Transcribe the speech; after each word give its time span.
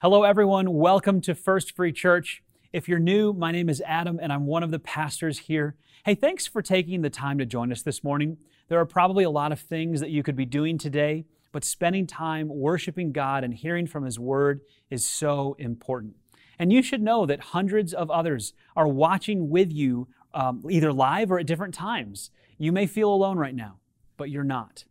Hello, 0.00 0.22
everyone. 0.22 0.74
Welcome 0.74 1.20
to 1.22 1.34
First 1.34 1.74
Free 1.74 1.90
Church. 1.90 2.40
If 2.72 2.88
you're 2.88 3.00
new, 3.00 3.32
my 3.32 3.50
name 3.50 3.68
is 3.68 3.82
Adam, 3.84 4.20
and 4.22 4.32
I'm 4.32 4.46
one 4.46 4.62
of 4.62 4.70
the 4.70 4.78
pastors 4.78 5.40
here. 5.40 5.74
Hey, 6.04 6.14
thanks 6.14 6.46
for 6.46 6.62
taking 6.62 7.02
the 7.02 7.10
time 7.10 7.36
to 7.38 7.44
join 7.44 7.72
us 7.72 7.82
this 7.82 8.04
morning. 8.04 8.36
There 8.68 8.78
are 8.78 8.86
probably 8.86 9.24
a 9.24 9.30
lot 9.30 9.50
of 9.50 9.58
things 9.58 9.98
that 9.98 10.10
you 10.10 10.22
could 10.22 10.36
be 10.36 10.44
doing 10.44 10.78
today, 10.78 11.24
but 11.50 11.64
spending 11.64 12.06
time 12.06 12.46
worshiping 12.48 13.10
God 13.10 13.42
and 13.42 13.52
hearing 13.52 13.88
from 13.88 14.04
His 14.04 14.20
Word 14.20 14.60
is 14.88 15.04
so 15.04 15.56
important. 15.58 16.14
And 16.60 16.72
you 16.72 16.80
should 16.80 17.02
know 17.02 17.26
that 17.26 17.40
hundreds 17.40 17.92
of 17.92 18.08
others 18.08 18.52
are 18.76 18.86
watching 18.86 19.50
with 19.50 19.72
you, 19.72 20.06
um, 20.32 20.62
either 20.70 20.92
live 20.92 21.32
or 21.32 21.40
at 21.40 21.46
different 21.46 21.74
times. 21.74 22.30
You 22.56 22.70
may 22.70 22.86
feel 22.86 23.12
alone 23.12 23.36
right 23.36 23.52
now, 23.52 23.80
but 24.16 24.30
you're 24.30 24.44
not. 24.44 24.84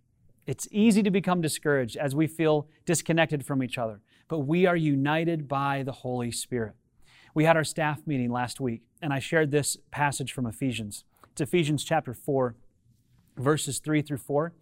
It's 0.46 0.68
easy 0.70 1.02
to 1.04 1.12
become 1.12 1.42
discouraged 1.42 1.96
as 1.96 2.14
we 2.14 2.28
feel 2.28 2.68
disconnected 2.86 3.46
from 3.46 3.62
each 3.62 3.78
other, 3.78 4.02
but 4.28 4.40
we 4.40 4.66
are 4.66 4.76
united 4.76 5.48
by 5.48 5.84
the 5.84 5.92
Holy 5.92 6.32
Spirit. 6.32 6.74
We 7.34 7.46
had 7.46 7.56
our 7.56 7.64
staff 7.64 8.06
meeting 8.06 8.32
last 8.32 8.60
week, 8.60 8.82
and 9.02 9.14
I 9.14 9.20
shared 9.20 9.52
this 9.52 9.78
passage 9.92 10.34
from 10.34 10.46
Ephesians. 10.46 11.04
It's 11.32 11.42
Ephesians 11.42 11.84
chapter 11.84 12.14
4, 12.14 12.56
verses 13.38 13.80
3 13.80 14.02
through 14.02 14.18
4. 14.18 14.54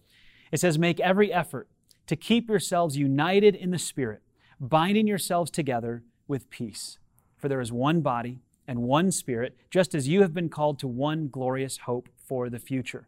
It 0.52 0.60
says, 0.60 0.78
Make 0.78 1.00
every 1.00 1.32
effort 1.34 1.68
to 2.08 2.16
keep 2.16 2.50
yourselves 2.50 2.98
united 2.98 3.56
in 3.56 3.72
the 3.72 3.80
Spirit, 3.80 4.22
binding 4.60 5.08
yourselves 5.08 5.50
together 5.50 6.04
with 6.28 6.50
peace. 6.50 7.00
For 7.38 7.48
there 7.48 7.62
is 7.62 7.72
one 7.72 8.02
body 8.02 8.42
and 8.68 8.84
one 8.84 9.12
Spirit, 9.12 9.56
just 9.70 9.96
as 9.96 10.08
you 10.08 10.22
have 10.22 10.34
been 10.34 10.50
called 10.50 10.80
to 10.80 10.88
one 10.88 11.30
glorious 11.30 11.78
hope 11.80 12.10
for 12.18 12.50
the 12.50 12.60
future. 12.60 13.08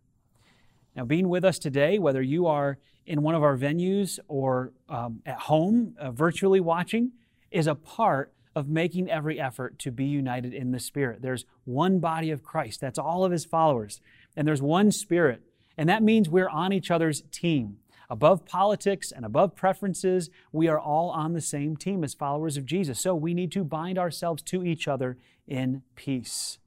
Now, 0.95 1.05
being 1.05 1.29
with 1.29 1.45
us 1.45 1.59
today, 1.59 1.99
whether 1.99 2.21
you 2.21 2.47
are 2.47 2.79
in 3.07 3.21
one 3.21 3.33
of 3.33 3.41
our 3.41 3.57
venues 3.57 4.19
or 4.27 4.73
um, 4.89 5.21
at 5.25 5.39
home, 5.39 5.95
uh, 5.97 6.11
virtually 6.11 6.59
watching, 6.59 7.13
is 7.49 7.65
a 7.65 7.73
part 7.73 8.33
of 8.53 8.67
making 8.67 9.09
every 9.09 9.39
effort 9.39 9.79
to 9.79 9.91
be 9.91 10.05
united 10.05 10.53
in 10.53 10.71
the 10.71 10.79
Spirit. 10.79 11.21
There's 11.21 11.45
one 11.63 11.99
body 11.99 12.31
of 12.31 12.43
Christ, 12.43 12.81
that's 12.81 12.99
all 12.99 13.23
of 13.23 13.31
his 13.31 13.45
followers, 13.45 14.01
and 14.35 14.47
there's 14.47 14.61
one 14.61 14.91
Spirit. 14.91 15.41
And 15.77 15.87
that 15.87 16.03
means 16.03 16.27
we're 16.27 16.49
on 16.49 16.73
each 16.73 16.91
other's 16.91 17.23
team. 17.31 17.77
Above 18.09 18.45
politics 18.45 19.11
and 19.11 19.25
above 19.25 19.55
preferences, 19.55 20.29
we 20.51 20.67
are 20.67 20.79
all 20.79 21.09
on 21.09 21.33
the 21.33 21.41
same 21.41 21.75
team 21.75 22.03
as 22.03 22.13
followers 22.13 22.57
of 22.57 22.65
Jesus. 22.65 22.99
So 22.99 23.13
we 23.15 23.33
need 23.33 23.51
to 23.53 23.63
bind 23.63 23.97
ourselves 23.97 24.41
to 24.43 24.63
each 24.63 24.87
other 24.87 25.17
in 25.45 25.83
peace. 25.95 26.57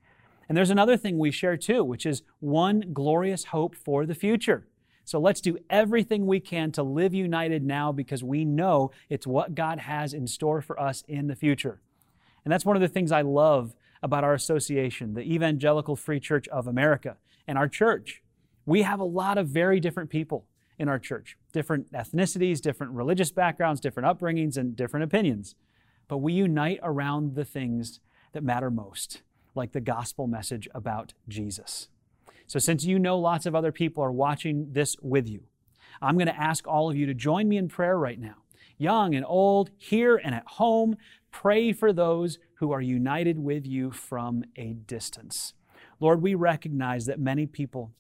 And 0.49 0.57
there's 0.57 0.71
another 0.71 0.97
thing 0.97 1.19
we 1.19 1.31
share 1.31 1.57
too, 1.57 1.83
which 1.83 2.05
is 2.05 2.23
one 2.41 2.93
glorious 2.93 3.45
hope 3.45 3.75
for 3.75 4.05
the 4.05 4.15
future. 4.15 4.67
So 5.11 5.19
let's 5.19 5.41
do 5.41 5.59
everything 5.69 6.25
we 6.25 6.39
can 6.39 6.71
to 6.71 6.85
live 6.85 7.13
united 7.13 7.65
now 7.65 7.91
because 7.91 8.23
we 8.23 8.45
know 8.45 8.93
it's 9.09 9.27
what 9.27 9.57
God 9.57 9.81
has 9.81 10.15
in 10.15 10.29
store 10.29 10.63
for 10.63 10.79
us 10.79 11.03
in 11.09 11.27
the 11.27 11.35
future. 11.35 11.81
And 12.45 12.53
that's 12.53 12.65
one 12.65 12.77
of 12.77 12.81
the 12.81 12.87
things 12.87 13.11
I 13.11 13.23
love 13.23 13.75
about 14.05 14.23
our 14.23 14.35
association, 14.35 15.15
the 15.15 15.23
Evangelical 15.23 15.97
Free 15.97 16.21
Church 16.21 16.47
of 16.47 16.69
America, 16.69 17.17
and 17.49 17.59
our 17.59 17.67
church. 17.67 18.23
We 18.67 18.83
have 18.83 19.01
a 19.01 19.05
lot 19.05 19.37
of 19.37 19.49
very 19.49 19.81
different 19.81 20.11
people 20.11 20.47
in 20.79 20.89
our 20.89 21.01
church, 21.01 21.37
different 21.53 21.91
ethnicities, 21.91 22.61
different 22.61 22.93
religious 22.93 23.33
backgrounds, 23.33 23.81
different 23.81 24.07
upbringings, 24.07 24.57
and 24.57 24.77
different 24.77 25.03
opinions. 25.03 25.57
But 26.07 26.19
we 26.19 26.35
unite 26.35 26.79
around 26.85 27.35
the 27.35 27.45
things 27.45 27.99
that 28.31 28.45
matter 28.45 28.71
most 28.71 29.23
like 29.57 29.73
the 29.73 29.81
gospel 29.81 30.29
message 30.29 30.69
about 30.73 31.15
Jesus. 31.27 31.89
So, 32.51 32.59
since 32.59 32.85
you 32.85 32.99
know 32.99 33.17
lots 33.17 33.47
of 33.47 33.55
other 33.55 33.71
people 33.71 34.03
are 34.03 34.11
watching 34.11 34.73
this 34.73 34.97
with 35.01 35.29
you, 35.29 35.45
I'm 36.03 36.17
going 36.17 36.27
to 36.27 36.37
ask 36.37 36.67
all 36.67 36.91
of 36.91 36.97
you 36.97 37.07
to 37.07 37.15
join 37.15 37.49
me 37.49 37.57
in 37.57 37.69
prayer 37.69 37.97
right 37.97 38.19
now. 38.19 38.39
Young 38.77 39.15
and 39.15 39.25
old, 39.25 39.71
here 39.77 40.17
and 40.17 40.35
at 40.35 40.49
home, 40.49 40.97
pray 41.31 41.73
for 41.73 41.93
those 41.93 42.41
who 42.55 42.73
are 42.73 42.81
united 42.81 43.39
with 43.39 43.69
you 43.69 43.93
from 43.93 44.43
a 44.57 44.73
distance. 44.73 45.55
Lord, 46.01 46.23
we 46.23 46.35
recognize 46.35 47.07
that 47.07 47.21
many 47.21 47.47
people 47.47 47.93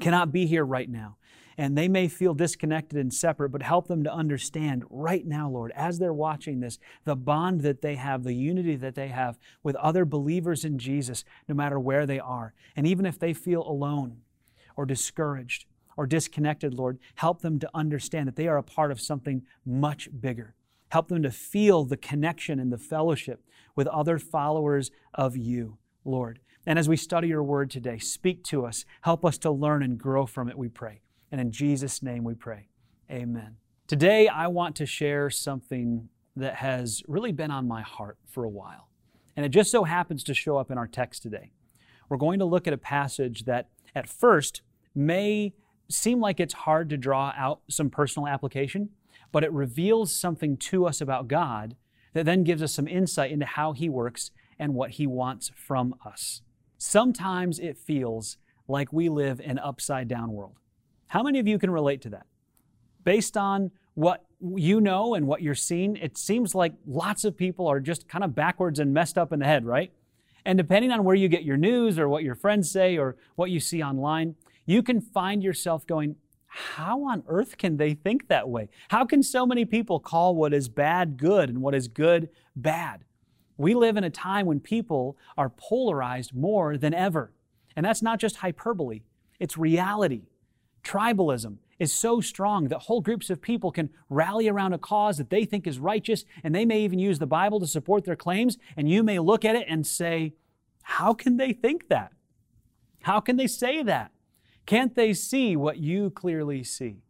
cannot 0.00 0.32
be 0.32 0.46
here 0.46 0.64
right 0.64 0.88
now 0.88 1.16
and 1.56 1.76
they 1.76 1.88
may 1.88 2.08
feel 2.08 2.34
disconnected 2.34 2.98
and 2.98 3.12
separate, 3.12 3.50
but 3.50 3.62
help 3.62 3.86
them 3.86 4.02
to 4.04 4.12
understand 4.12 4.84
right 4.90 5.26
now, 5.26 5.48
Lord, 5.48 5.72
as 5.74 5.98
they're 5.98 6.12
watching 6.12 6.60
this, 6.60 6.78
the 7.04 7.16
bond 7.16 7.60
that 7.60 7.82
they 7.82 7.94
have, 7.96 8.24
the 8.24 8.34
unity 8.34 8.76
that 8.76 8.94
they 8.94 9.08
have 9.08 9.38
with 9.62 9.76
other 9.76 10.04
believers 10.04 10.64
in 10.64 10.78
Jesus, 10.78 11.24
no 11.48 11.54
matter 11.54 11.78
where 11.78 12.06
they 12.06 12.18
are. 12.18 12.54
And 12.76 12.86
even 12.86 13.06
if 13.06 13.18
they 13.18 13.32
feel 13.32 13.62
alone 13.62 14.18
or 14.76 14.86
discouraged 14.86 15.66
or 15.96 16.06
disconnected, 16.06 16.74
Lord, 16.74 16.98
help 17.16 17.42
them 17.42 17.58
to 17.60 17.70
understand 17.72 18.26
that 18.26 18.36
they 18.36 18.48
are 18.48 18.58
a 18.58 18.62
part 18.62 18.90
of 18.90 19.00
something 19.00 19.42
much 19.64 20.08
bigger. 20.20 20.54
Help 20.90 21.08
them 21.08 21.22
to 21.22 21.30
feel 21.30 21.84
the 21.84 21.96
connection 21.96 22.58
and 22.58 22.72
the 22.72 22.78
fellowship 22.78 23.44
with 23.76 23.86
other 23.88 24.18
followers 24.18 24.90
of 25.12 25.36
you, 25.36 25.78
Lord. 26.04 26.40
And 26.66 26.78
as 26.78 26.88
we 26.88 26.96
study 26.96 27.28
your 27.28 27.42
word 27.42 27.70
today, 27.70 27.98
speak 27.98 28.42
to 28.44 28.64
us. 28.64 28.84
Help 29.02 29.24
us 29.24 29.38
to 29.38 29.50
learn 29.50 29.82
and 29.82 29.98
grow 29.98 30.26
from 30.26 30.48
it, 30.48 30.56
we 30.56 30.68
pray. 30.68 31.00
And 31.30 31.40
in 31.40 31.50
Jesus' 31.50 32.02
name 32.02 32.24
we 32.24 32.34
pray. 32.34 32.68
Amen. 33.10 33.56
Today, 33.86 34.28
I 34.28 34.46
want 34.46 34.76
to 34.76 34.86
share 34.86 35.28
something 35.28 36.08
that 36.36 36.56
has 36.56 37.02
really 37.06 37.32
been 37.32 37.50
on 37.50 37.68
my 37.68 37.82
heart 37.82 38.18
for 38.26 38.44
a 38.44 38.48
while. 38.48 38.88
And 39.36 39.44
it 39.44 39.50
just 39.50 39.70
so 39.70 39.84
happens 39.84 40.24
to 40.24 40.34
show 40.34 40.56
up 40.56 40.70
in 40.70 40.78
our 40.78 40.86
text 40.86 41.22
today. 41.22 41.52
We're 42.08 42.16
going 42.16 42.38
to 42.38 42.44
look 42.44 42.66
at 42.66 42.72
a 42.72 42.78
passage 42.78 43.44
that 43.44 43.68
at 43.94 44.08
first 44.08 44.62
may 44.94 45.52
seem 45.88 46.20
like 46.20 46.40
it's 46.40 46.54
hard 46.54 46.88
to 46.90 46.96
draw 46.96 47.34
out 47.36 47.60
some 47.68 47.90
personal 47.90 48.26
application, 48.26 48.90
but 49.32 49.44
it 49.44 49.52
reveals 49.52 50.14
something 50.14 50.56
to 50.56 50.86
us 50.86 51.00
about 51.00 51.28
God 51.28 51.76
that 52.14 52.24
then 52.24 52.44
gives 52.44 52.62
us 52.62 52.72
some 52.72 52.88
insight 52.88 53.32
into 53.32 53.44
how 53.44 53.72
He 53.72 53.88
works 53.88 54.30
and 54.58 54.74
what 54.74 54.92
He 54.92 55.06
wants 55.06 55.50
from 55.54 55.94
us. 56.06 56.42
Sometimes 56.78 57.58
it 57.58 57.78
feels 57.78 58.36
like 58.68 58.92
we 58.92 59.08
live 59.08 59.40
in 59.40 59.52
an 59.52 59.58
upside 59.58 60.08
down 60.08 60.32
world. 60.32 60.56
How 61.08 61.22
many 61.22 61.38
of 61.38 61.46
you 61.46 61.58
can 61.58 61.70
relate 61.70 62.00
to 62.02 62.10
that? 62.10 62.26
Based 63.04 63.36
on 63.36 63.70
what 63.94 64.24
you 64.40 64.80
know 64.80 65.14
and 65.14 65.26
what 65.26 65.42
you're 65.42 65.54
seeing, 65.54 65.96
it 65.96 66.18
seems 66.18 66.54
like 66.54 66.72
lots 66.86 67.24
of 67.24 67.36
people 67.36 67.66
are 67.66 67.80
just 67.80 68.08
kind 68.08 68.24
of 68.24 68.34
backwards 68.34 68.78
and 68.78 68.92
messed 68.92 69.16
up 69.16 69.32
in 69.32 69.38
the 69.38 69.44
head, 69.44 69.64
right? 69.64 69.92
And 70.44 70.58
depending 70.58 70.90
on 70.90 71.04
where 71.04 71.14
you 71.14 71.28
get 71.28 71.44
your 71.44 71.56
news 71.56 71.98
or 71.98 72.08
what 72.08 72.22
your 72.22 72.34
friends 72.34 72.70
say 72.70 72.98
or 72.98 73.16
what 73.36 73.50
you 73.50 73.60
see 73.60 73.82
online, 73.82 74.34
you 74.66 74.82
can 74.82 75.00
find 75.00 75.42
yourself 75.42 75.86
going, 75.86 76.16
how 76.46 77.04
on 77.04 77.24
earth 77.26 77.58
can 77.58 77.76
they 77.78 77.94
think 77.94 78.28
that 78.28 78.48
way? 78.48 78.68
How 78.88 79.04
can 79.04 79.22
so 79.22 79.44
many 79.46 79.64
people 79.64 79.98
call 79.98 80.34
what 80.34 80.54
is 80.54 80.68
bad 80.68 81.16
good 81.16 81.48
and 81.48 81.60
what 81.60 81.74
is 81.74 81.88
good 81.88 82.28
bad? 82.54 83.04
We 83.56 83.74
live 83.74 83.96
in 83.96 84.04
a 84.04 84.10
time 84.10 84.46
when 84.46 84.60
people 84.60 85.16
are 85.36 85.48
polarized 85.48 86.34
more 86.34 86.76
than 86.76 86.94
ever. 86.94 87.32
And 87.76 87.84
that's 87.86 88.02
not 88.02 88.20
just 88.20 88.36
hyperbole, 88.36 89.02
it's 89.38 89.58
reality. 89.58 90.28
Tribalism 90.82 91.58
is 91.78 91.92
so 91.92 92.20
strong 92.20 92.68
that 92.68 92.80
whole 92.80 93.00
groups 93.00 93.30
of 93.30 93.42
people 93.42 93.72
can 93.72 93.90
rally 94.08 94.48
around 94.48 94.72
a 94.72 94.78
cause 94.78 95.18
that 95.18 95.30
they 95.30 95.44
think 95.44 95.66
is 95.66 95.78
righteous, 95.78 96.24
and 96.42 96.54
they 96.54 96.64
may 96.64 96.80
even 96.82 96.98
use 96.98 97.18
the 97.18 97.26
Bible 97.26 97.58
to 97.60 97.66
support 97.66 98.04
their 98.04 98.16
claims. 98.16 98.58
And 98.76 98.88
you 98.88 99.02
may 99.02 99.18
look 99.18 99.44
at 99.44 99.56
it 99.56 99.66
and 99.68 99.86
say, 99.86 100.34
How 100.82 101.14
can 101.14 101.36
they 101.36 101.52
think 101.52 101.88
that? 101.88 102.12
How 103.02 103.20
can 103.20 103.36
they 103.36 103.46
say 103.46 103.82
that? 103.82 104.12
Can't 104.66 104.94
they 104.94 105.12
see 105.12 105.56
what 105.56 105.78
you 105.78 106.10
clearly 106.10 106.62
see? 106.62 107.02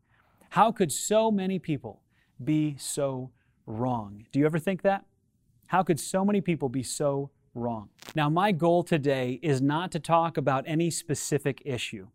How 0.51 0.73
could 0.73 0.93
so 0.93 1.31
many 1.31 1.59
people 1.59 2.03
be 2.43 2.77
so 2.79 3.31
wrong? 3.67 4.27
Do 4.33 4.39
you 4.39 4.47
ever 4.47 4.59
think 4.59 4.83
that? 4.83 5.05
How 5.67 5.83
could 5.83 5.99
so 5.99 6.25
many 6.25 6.41
people 6.41 6.69
be 6.69 6.83
so 6.83 7.31
wrong? 7.55 7.89
Now, 8.15 8.29
my 8.29 8.53
goal 8.53 8.83
today 8.83 9.39
is 9.43 9.61
not 9.61 9.91
to 9.93 10.01
talk 10.01 10.37
about 10.37 10.65
any 10.67 10.91
specific 10.91 11.63
issue. 11.65 12.09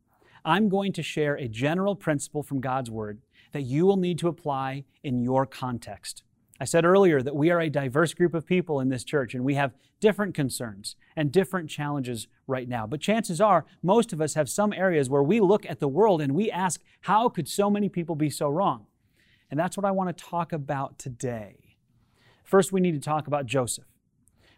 I'm 0.45 0.69
going 0.69 0.93
to 0.93 1.03
share 1.03 1.35
a 1.35 1.47
general 1.47 1.95
principle 1.95 2.43
from 2.43 2.61
God's 2.61 2.89
Word 2.89 3.21
that 3.51 3.63
you 3.63 3.85
will 3.85 3.97
need 3.97 4.19
to 4.19 4.27
apply 4.27 4.85
in 5.03 5.19
your 5.19 5.45
context. 5.45 6.23
I 6.61 6.65
said 6.65 6.85
earlier 6.85 7.21
that 7.21 7.35
we 7.35 7.51
are 7.51 7.61
a 7.61 7.69
diverse 7.69 8.13
group 8.13 8.33
of 8.33 8.45
people 8.45 8.79
in 8.79 8.89
this 8.89 9.03
church 9.03 9.33
and 9.33 9.45
we 9.45 9.55
have 9.55 9.73
different 10.01 10.35
concerns 10.35 10.95
and 11.15 11.31
different 11.31 11.69
challenges 11.69 12.27
right 12.47 12.67
now. 12.67 12.85
But 12.85 12.99
chances 12.99 13.39
are, 13.39 13.65
most 13.81 14.11
of 14.11 14.19
us 14.19 14.33
have 14.33 14.49
some 14.49 14.73
areas 14.73 15.09
where 15.09 15.23
we 15.23 15.39
look 15.39 15.65
at 15.65 15.79
the 15.79 15.87
world 15.87 16.21
and 16.21 16.35
we 16.35 16.51
ask, 16.51 16.81
how 17.01 17.29
could 17.29 17.47
so 17.47 17.69
many 17.69 17.87
people 17.87 18.15
be 18.15 18.29
so 18.29 18.49
wrong? 18.49 18.87
And 19.49 19.59
that's 19.59 19.77
what 19.77 19.85
I 19.85 19.91
want 19.91 20.15
to 20.15 20.23
talk 20.23 20.51
about 20.51 20.99
today. 20.99 21.68
First, 22.49 22.71
we 22.71 22.81
need 22.81 22.93
to 22.93 22.99
talk 22.99 23.27
about 23.27 23.45
Joseph. 23.45 23.85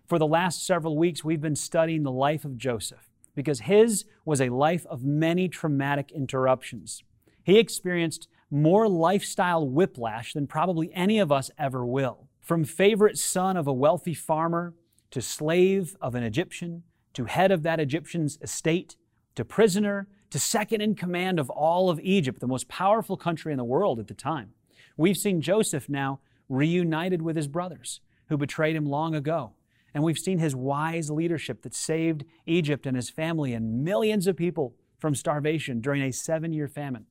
For 0.08 0.18
the 0.18 0.26
last 0.26 0.66
several 0.66 0.98
weeks, 0.98 1.26
we've 1.26 1.42
been 1.42 1.58
studying 1.58 2.04
the 2.04 2.12
life 2.12 2.46
of 2.46 2.56
Joseph 2.56 3.10
because 3.36 3.62
his 3.62 4.06
was 4.24 4.40
a 4.40 4.48
life 4.48 4.86
of 4.86 5.04
many 5.04 5.50
traumatic 5.50 6.10
interruptions. 6.10 7.04
He 7.44 7.60
experienced 7.60 8.30
more 8.50 8.88
lifestyle 8.88 9.68
whiplash 9.68 10.32
than 10.32 10.48
probably 10.48 10.90
any 10.94 11.20
of 11.20 11.34
us 11.34 11.52
ever 11.58 11.86
will. 11.86 12.30
From 12.40 12.64
favorite 12.64 13.18
son 13.18 13.58
of 13.58 13.68
a 13.68 13.74
wealthy 13.74 14.14
farmer 14.14 14.74
to 15.10 15.22
slave 15.22 15.98
of 16.00 16.16
an 16.16 16.24
Egyptian 16.24 16.84
to 17.12 17.26
head 17.26 17.52
of 17.52 17.64
that 17.64 17.82
Egyptian's 17.82 18.40
estate 18.42 18.96
to 19.36 19.44
prisoner 19.44 20.08
to 20.30 20.40
second 20.40 20.80
in 20.80 20.96
command 20.96 21.42
of 21.42 21.50
all 21.50 21.90
of 21.90 22.00
Egypt, 22.00 22.40
the 22.40 22.48
most 22.48 22.70
powerful 22.70 23.18
country 23.18 23.52
in 23.52 23.58
the 23.58 23.66
world 23.66 24.00
at 24.00 24.08
the 24.08 24.14
time. 24.14 24.52
We've 24.96 25.18
seen 25.18 25.42
Joseph 25.42 25.90
now 25.90 26.22
reunited 26.52 27.22
with 27.22 27.36
his 27.36 27.48
brothers 27.48 28.02
who 28.28 28.38
betrayed 28.38 28.76
him 28.76 28.86
long 28.86 29.16
ago. 29.16 29.54
And 29.94 30.04
we've 30.04 30.18
seen 30.18 30.40
his 30.40 30.56
wise 30.56 31.10
leadership 31.10 31.64
that 31.64 31.74
saved 31.74 32.26
Egypt 32.46 32.86
and 32.86 32.96
his 32.96 33.10
family 33.10 33.54
and 33.54 33.84
millions 33.84 34.28
of 34.28 34.38
people 34.38 34.76
from 35.00 35.16
starvation 35.16 35.82
during 35.82 36.02
a 36.02 36.12
seven 36.12 36.54
year 36.54 36.68
famine. 36.68 37.08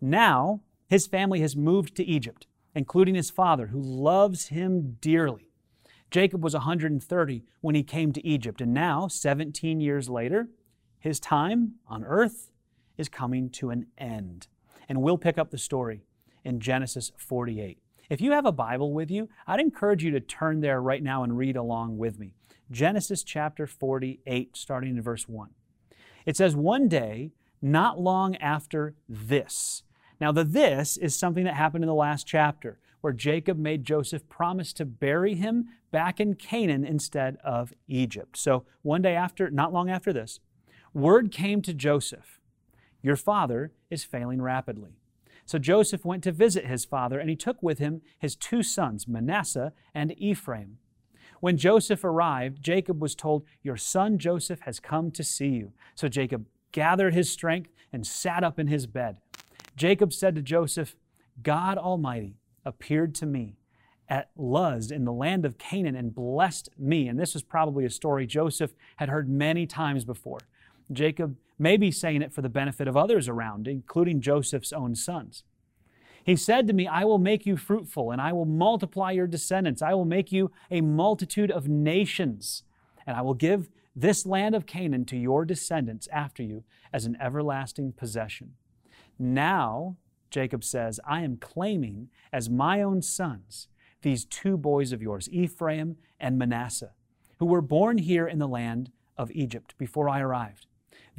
Now, 0.00 0.62
his 0.88 1.06
family 1.06 1.40
has 1.40 1.56
moved 1.56 1.94
to 1.96 2.04
Egypt, 2.04 2.46
including 2.74 3.14
his 3.14 3.30
father, 3.30 3.68
who 3.68 3.80
loves 3.80 4.48
him 4.48 4.96
dearly. 5.00 5.50
Jacob 6.10 6.42
was 6.42 6.54
130 6.54 7.44
when 7.60 7.74
he 7.74 7.84
came 7.84 8.12
to 8.12 8.26
Egypt, 8.26 8.60
and 8.60 8.74
now, 8.74 9.06
17 9.06 9.80
years 9.80 10.08
later, 10.08 10.48
his 10.98 11.20
time 11.20 11.74
on 11.86 12.04
earth 12.04 12.50
is 12.98 13.08
coming 13.08 13.48
to 13.50 13.70
an 13.70 13.86
end. 13.96 14.48
And 14.88 15.00
we'll 15.00 15.18
pick 15.18 15.38
up 15.38 15.50
the 15.50 15.58
story 15.58 16.02
in 16.44 16.58
Genesis 16.58 17.12
48. 17.16 17.78
If 18.10 18.20
you 18.20 18.32
have 18.32 18.44
a 18.44 18.52
Bible 18.52 18.92
with 18.92 19.08
you, 19.08 19.28
I'd 19.46 19.60
encourage 19.60 20.02
you 20.02 20.10
to 20.10 20.20
turn 20.20 20.60
there 20.60 20.82
right 20.82 21.02
now 21.02 21.22
and 21.22 21.38
read 21.38 21.56
along 21.56 21.96
with 21.96 22.18
me. 22.18 22.34
Genesis 22.68 23.22
chapter 23.22 23.68
48, 23.68 24.56
starting 24.56 24.96
in 24.96 25.02
verse 25.02 25.28
1. 25.28 25.50
It 26.26 26.36
says, 26.36 26.56
One 26.56 26.88
day, 26.88 27.30
not 27.62 28.00
long 28.00 28.34
after 28.36 28.96
this. 29.08 29.84
Now, 30.20 30.32
the 30.32 30.42
this 30.42 30.96
is 30.96 31.16
something 31.16 31.44
that 31.44 31.54
happened 31.54 31.84
in 31.84 31.88
the 31.88 31.94
last 31.94 32.26
chapter, 32.26 32.80
where 33.00 33.12
Jacob 33.12 33.58
made 33.58 33.84
Joseph 33.84 34.28
promise 34.28 34.72
to 34.74 34.84
bury 34.84 35.36
him 35.36 35.68
back 35.92 36.18
in 36.18 36.34
Canaan 36.34 36.84
instead 36.84 37.38
of 37.44 37.72
Egypt. 37.86 38.36
So, 38.36 38.64
one 38.82 39.02
day 39.02 39.14
after, 39.14 39.50
not 39.50 39.72
long 39.72 39.88
after 39.88 40.12
this, 40.12 40.40
word 40.92 41.30
came 41.30 41.62
to 41.62 41.72
Joseph 41.72 42.40
Your 43.02 43.16
father 43.16 43.72
is 43.88 44.02
failing 44.02 44.42
rapidly. 44.42 44.99
So 45.50 45.58
Joseph 45.58 46.04
went 46.04 46.22
to 46.22 46.30
visit 46.30 46.66
his 46.66 46.84
father, 46.84 47.18
and 47.18 47.28
he 47.28 47.34
took 47.34 47.60
with 47.60 47.80
him 47.80 48.02
his 48.20 48.36
two 48.36 48.62
sons, 48.62 49.08
Manasseh 49.08 49.72
and 49.92 50.14
Ephraim. 50.16 50.78
When 51.40 51.56
Joseph 51.56 52.04
arrived, 52.04 52.62
Jacob 52.62 53.02
was 53.02 53.16
told, 53.16 53.44
Your 53.60 53.76
son 53.76 54.16
Joseph 54.16 54.60
has 54.60 54.78
come 54.78 55.10
to 55.10 55.24
see 55.24 55.48
you. 55.48 55.72
So 55.96 56.06
Jacob 56.06 56.46
gathered 56.70 57.14
his 57.14 57.32
strength 57.32 57.72
and 57.92 58.06
sat 58.06 58.44
up 58.44 58.60
in 58.60 58.68
his 58.68 58.86
bed. 58.86 59.16
Jacob 59.74 60.12
said 60.12 60.36
to 60.36 60.42
Joseph, 60.42 60.94
God 61.42 61.78
Almighty 61.78 62.36
appeared 62.64 63.12
to 63.16 63.26
me 63.26 63.56
at 64.08 64.30
Luz 64.36 64.92
in 64.92 65.04
the 65.04 65.12
land 65.12 65.44
of 65.44 65.58
Canaan 65.58 65.96
and 65.96 66.14
blessed 66.14 66.68
me. 66.78 67.08
And 67.08 67.18
this 67.18 67.34
was 67.34 67.42
probably 67.42 67.84
a 67.84 67.90
story 67.90 68.24
Joseph 68.24 68.72
had 68.98 69.08
heard 69.08 69.28
many 69.28 69.66
times 69.66 70.04
before. 70.04 70.38
Jacob 70.92 71.36
may 71.58 71.76
be 71.76 71.90
saying 71.90 72.22
it 72.22 72.32
for 72.32 72.42
the 72.42 72.48
benefit 72.48 72.88
of 72.88 72.96
others 72.96 73.28
around, 73.28 73.68
including 73.68 74.20
Joseph's 74.20 74.72
own 74.72 74.94
sons. 74.94 75.44
He 76.24 76.36
said 76.36 76.66
to 76.66 76.72
me, 76.72 76.86
I 76.86 77.04
will 77.04 77.18
make 77.18 77.46
you 77.46 77.56
fruitful, 77.56 78.10
and 78.10 78.20
I 78.20 78.32
will 78.32 78.44
multiply 78.44 79.10
your 79.10 79.26
descendants. 79.26 79.82
I 79.82 79.94
will 79.94 80.04
make 80.04 80.32
you 80.32 80.50
a 80.70 80.80
multitude 80.80 81.50
of 81.50 81.68
nations, 81.68 82.62
and 83.06 83.16
I 83.16 83.22
will 83.22 83.34
give 83.34 83.70
this 83.96 84.26
land 84.26 84.54
of 84.54 84.66
Canaan 84.66 85.04
to 85.06 85.16
your 85.16 85.44
descendants 85.44 86.08
after 86.12 86.42
you 86.42 86.64
as 86.92 87.04
an 87.04 87.16
everlasting 87.20 87.92
possession. 87.92 88.54
Now, 89.18 89.96
Jacob 90.30 90.62
says, 90.62 91.00
I 91.06 91.22
am 91.22 91.36
claiming 91.36 92.08
as 92.32 92.48
my 92.48 92.82
own 92.82 93.02
sons 93.02 93.68
these 94.02 94.24
two 94.24 94.56
boys 94.56 94.92
of 94.92 95.02
yours, 95.02 95.28
Ephraim 95.30 95.96
and 96.18 96.38
Manasseh, 96.38 96.92
who 97.38 97.46
were 97.46 97.60
born 97.60 97.98
here 97.98 98.26
in 98.26 98.38
the 98.38 98.48
land 98.48 98.90
of 99.18 99.30
Egypt 99.32 99.74
before 99.76 100.08
I 100.08 100.20
arrived. 100.20 100.66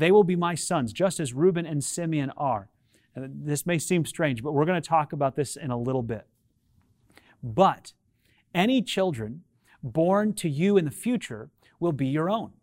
They 0.01 0.11
will 0.11 0.23
be 0.23 0.35
my 0.35 0.55
sons, 0.55 0.93
just 0.93 1.19
as 1.19 1.31
Reuben 1.31 1.67
and 1.67 1.83
Simeon 1.83 2.31
are. 2.35 2.69
And 3.13 3.45
this 3.45 3.67
may 3.67 3.77
seem 3.77 4.03
strange, 4.03 4.41
but 4.41 4.53
we're 4.53 4.65
going 4.65 4.81
to 4.81 4.89
talk 4.89 5.13
about 5.13 5.35
this 5.35 5.55
in 5.55 5.69
a 5.69 5.77
little 5.77 6.01
bit. 6.01 6.25
But 7.43 7.93
any 8.55 8.81
children 8.81 9.43
born 9.83 10.33
to 10.33 10.49
you 10.49 10.75
in 10.75 10.85
the 10.85 10.91
future 10.91 11.51
will 11.79 11.91
be 11.91 12.07
your 12.07 12.31
own, 12.31 12.53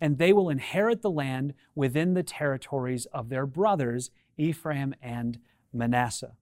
and 0.00 0.18
they 0.18 0.32
will 0.32 0.50
inherit 0.50 1.02
the 1.02 1.10
land 1.10 1.54
within 1.76 2.14
the 2.14 2.24
territories 2.24 3.06
of 3.12 3.28
their 3.28 3.46
brothers, 3.46 4.10
Ephraim 4.36 4.92
and 5.00 5.38
Manasseh. 5.72 6.32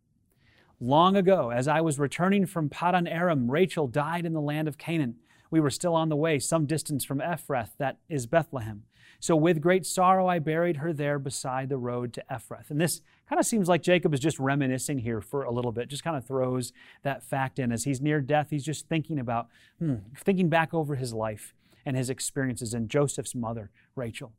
Long 0.81 1.17
ago, 1.17 1.51
as 1.51 1.69
I 1.69 1.83
was 1.83 1.99
returning 1.99 2.47
from 2.47 2.71
Padan 2.71 3.07
Aram, 3.07 3.51
Rachel 3.51 3.89
died 3.89 4.25
in 4.25 4.33
the 4.33 4.41
land 4.41 4.69
of 4.69 4.79
Canaan. 4.79 5.17
We 5.51 5.61
were 5.61 5.69
still 5.69 5.95
on 5.95 6.09
the 6.09 6.17
way, 6.17 6.39
some 6.39 6.65
distance 6.65 7.05
from 7.05 7.19
Ephrath, 7.19 7.73
that 7.77 7.99
is 8.09 8.27
Bethlehem. 8.27 8.85
So 9.21 9.37
with 9.37 9.61
great 9.61 9.87
sorrow 9.87 10.27
I 10.27 10.39
buried 10.39 10.79
her 10.79 10.93
there 10.93 11.19
beside 11.19 11.69
the 11.69 11.79
road 11.79 12.13
to 12.15 12.25
Ephrath. 12.31 12.71
And 12.71 12.81
this 12.81 13.01
kind 13.29 13.41
of 13.41 13.47
seems 13.47 13.69
like 13.69 13.83
Jacob 13.83 14.15
is 14.15 14.21
just 14.21 14.39
reminiscing 14.39 14.99
here 14.99 15.21
for 15.21 15.43
a 15.43 15.53
little 15.53 15.73
bit, 15.73 15.89
just 15.89 16.05
kind 16.05 16.17
of 16.17 16.25
throws 16.25 16.73
that 17.03 17.23
fact 17.23 17.59
in. 17.59 17.73
As 17.73 17.85
he's 17.85 18.01
near 18.01 18.21
death, 18.21 18.49
he's 18.51 18.65
just 18.65 18.89
thinking 18.89 19.19
about, 19.19 19.49
hmm, 19.79 19.97
thinking 20.17 20.49
back 20.49 20.73
over 20.73 20.95
his 20.97 21.13
life 21.13 21.55
and 21.85 21.97
his 21.97 22.11
experiences 22.11 22.75
and 22.75 22.89
Joseph's 22.89 23.35
mother, 23.35 23.71
Rachel. 23.95 24.33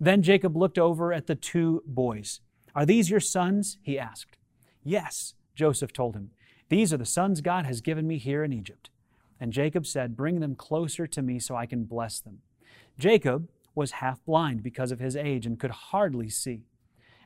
Then 0.00 0.22
Jacob 0.22 0.56
looked 0.56 0.78
over 0.78 1.12
at 1.12 1.26
the 1.26 1.34
two 1.34 1.82
boys. 1.86 2.40
Are 2.74 2.86
these 2.86 3.10
your 3.10 3.20
sons? 3.20 3.78
he 3.82 3.98
asked. 3.98 4.38
Yes, 4.82 5.34
Joseph 5.54 5.92
told 5.92 6.16
him. 6.16 6.30
These 6.68 6.92
are 6.92 6.96
the 6.96 7.04
sons 7.04 7.40
God 7.40 7.66
has 7.66 7.80
given 7.80 8.06
me 8.06 8.18
here 8.18 8.42
in 8.42 8.52
Egypt. 8.52 8.90
And 9.38 9.52
Jacob 9.52 9.86
said, 9.86 10.16
Bring 10.16 10.40
them 10.40 10.54
closer 10.54 11.06
to 11.06 11.22
me 11.22 11.38
so 11.38 11.54
I 11.54 11.66
can 11.66 11.84
bless 11.84 12.20
them. 12.20 12.38
Jacob 12.98 13.48
was 13.74 13.92
half 13.92 14.24
blind 14.24 14.62
because 14.62 14.92
of 14.92 15.00
his 15.00 15.16
age 15.16 15.46
and 15.46 15.58
could 15.58 15.70
hardly 15.70 16.28
see. 16.28 16.62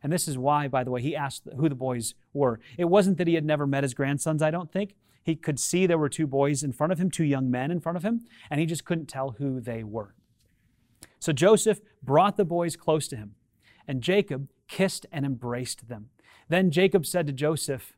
And 0.03 0.13
this 0.13 0.29
is 0.29 0.39
why, 0.39 0.69
by 0.69 0.85
the 0.85 0.91
way, 0.91 1.03
he 1.03 1.17
asked 1.17 1.49
who 1.57 1.69
the 1.69 1.75
boys 1.75 2.15
were. 2.33 2.61
It 2.79 2.85
wasn't 2.85 3.19
that 3.19 3.27
he 3.27 3.35
had 3.35 3.45
never 3.45 3.67
met 3.67 3.83
his 3.83 3.95
grandsons, 3.95 4.43
I 4.43 4.51
don't 4.51 4.71
think. 4.71 4.95
He 5.23 5.35
could 5.35 5.59
see 5.59 5.87
there 5.87 5.99
were 5.99 6.09
two 6.09 6.29
boys 6.29 6.63
in 6.63 6.73
front 6.73 6.93
of 6.93 7.01
him, 7.01 7.11
two 7.11 7.25
young 7.25 7.51
men 7.51 7.73
in 7.73 7.81
front 7.81 7.97
of 7.97 8.05
him, 8.05 8.25
and 8.49 8.61
he 8.61 8.67
just 8.67 8.85
couldn't 8.85 9.07
tell 9.07 9.33
who 9.33 9.61
they 9.61 9.83
were. 9.83 10.15
So 11.19 11.33
Joseph 11.33 11.81
brought 12.03 12.37
the 12.37 12.45
boys 12.45 12.77
close 12.77 13.09
to 13.09 13.17
him, 13.17 13.35
and 13.89 14.03
Jacob 14.03 14.49
kissed 14.69 15.07
and 15.11 15.27
embraced 15.27 15.89
them. 15.89 16.11
Then 16.49 16.71
Jacob 16.71 17.05
said 17.05 17.27
to 17.27 17.33
Joseph, 17.33 17.95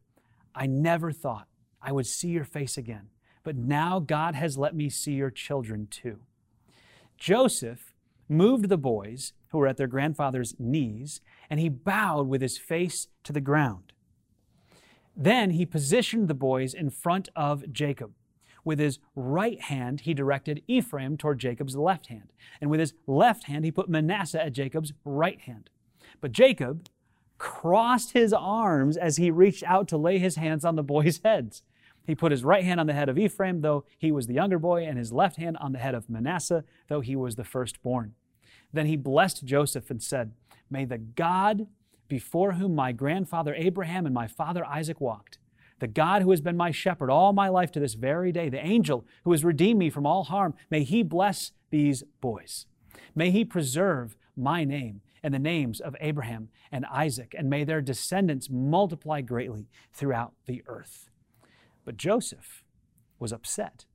I 0.54 0.66
never 0.66 1.12
thought 1.12 1.48
I 1.82 1.92
would 1.92 2.06
see 2.06 2.28
your 2.28 2.44
face 2.44 2.78
again, 2.78 3.10
but 3.44 3.56
now 3.56 3.98
God 3.98 4.34
has 4.34 4.56
let 4.56 4.74
me 4.74 4.88
see 4.88 5.12
your 5.12 5.30
children 5.30 5.88
too. 5.90 6.20
Joseph 7.18 7.92
moved 8.28 8.68
the 8.68 8.78
boys 8.78 9.32
who 9.50 9.58
were 9.58 9.66
at 9.66 9.76
their 9.76 9.86
grandfather's 9.86 10.54
knees, 10.58 11.20
and 11.48 11.58
he 11.58 11.68
bowed 11.68 12.28
with 12.28 12.42
his 12.42 12.58
face 12.58 13.08
to 13.24 13.32
the 13.32 13.40
ground. 13.40 13.92
Then 15.16 15.50
he 15.50 15.66
positioned 15.66 16.28
the 16.28 16.34
boys 16.34 16.74
in 16.74 16.90
front 16.90 17.28
of 17.34 17.72
Jacob. 17.72 18.12
With 18.64 18.78
his 18.78 18.98
right 19.16 19.60
hand, 19.60 20.02
he 20.02 20.14
directed 20.14 20.62
Ephraim 20.68 21.16
toward 21.16 21.38
Jacob's 21.38 21.76
left 21.76 22.06
hand, 22.08 22.32
and 22.60 22.70
with 22.70 22.80
his 22.80 22.94
left 23.06 23.44
hand, 23.44 23.64
he 23.64 23.72
put 23.72 23.88
Manasseh 23.88 24.44
at 24.44 24.52
Jacob's 24.52 24.92
right 25.04 25.40
hand. 25.40 25.70
But 26.20 26.32
Jacob 26.32 26.88
crossed 27.38 28.12
his 28.12 28.32
arms 28.32 28.96
as 28.96 29.16
he 29.16 29.30
reached 29.30 29.62
out 29.62 29.88
to 29.88 29.96
lay 29.96 30.18
his 30.18 30.36
hands 30.36 30.64
on 30.64 30.76
the 30.76 30.82
boys' 30.82 31.20
heads. 31.24 31.62
He 32.08 32.14
put 32.14 32.32
his 32.32 32.42
right 32.42 32.64
hand 32.64 32.80
on 32.80 32.86
the 32.86 32.94
head 32.94 33.10
of 33.10 33.18
Ephraim, 33.18 33.60
though 33.60 33.84
he 33.98 34.10
was 34.10 34.26
the 34.26 34.32
younger 34.32 34.58
boy, 34.58 34.82
and 34.82 34.96
his 34.96 35.12
left 35.12 35.36
hand 35.36 35.58
on 35.60 35.72
the 35.72 35.78
head 35.78 35.94
of 35.94 36.08
Manasseh, 36.08 36.64
though 36.88 37.02
he 37.02 37.14
was 37.14 37.36
the 37.36 37.44
firstborn. 37.44 38.14
Then 38.72 38.86
he 38.86 38.96
blessed 38.96 39.44
Joseph 39.44 39.90
and 39.90 40.02
said, 40.02 40.32
May 40.70 40.86
the 40.86 40.96
God 40.96 41.66
before 42.08 42.52
whom 42.52 42.74
my 42.74 42.92
grandfather 42.92 43.54
Abraham 43.54 44.06
and 44.06 44.14
my 44.14 44.26
father 44.26 44.64
Isaac 44.64 45.02
walked, 45.02 45.36
the 45.80 45.86
God 45.86 46.22
who 46.22 46.30
has 46.30 46.40
been 46.40 46.56
my 46.56 46.70
shepherd 46.70 47.10
all 47.10 47.34
my 47.34 47.50
life 47.50 47.70
to 47.72 47.80
this 47.80 47.92
very 47.92 48.32
day, 48.32 48.48
the 48.48 48.64
angel 48.64 49.04
who 49.24 49.32
has 49.32 49.44
redeemed 49.44 49.78
me 49.78 49.90
from 49.90 50.06
all 50.06 50.24
harm, 50.24 50.54
may 50.70 50.84
he 50.84 51.02
bless 51.02 51.52
these 51.68 52.04
boys. 52.22 52.64
May 53.14 53.30
he 53.30 53.44
preserve 53.44 54.16
my 54.34 54.64
name 54.64 55.02
and 55.22 55.34
the 55.34 55.38
names 55.38 55.78
of 55.78 55.94
Abraham 56.00 56.48
and 56.72 56.86
Isaac, 56.86 57.34
and 57.36 57.50
may 57.50 57.64
their 57.64 57.82
descendants 57.82 58.48
multiply 58.48 59.20
greatly 59.20 59.68
throughout 59.92 60.32
the 60.46 60.62
earth. 60.66 61.07
But 61.88 61.96
Joseph 61.96 62.64
was 63.18 63.32
upset 63.32 63.86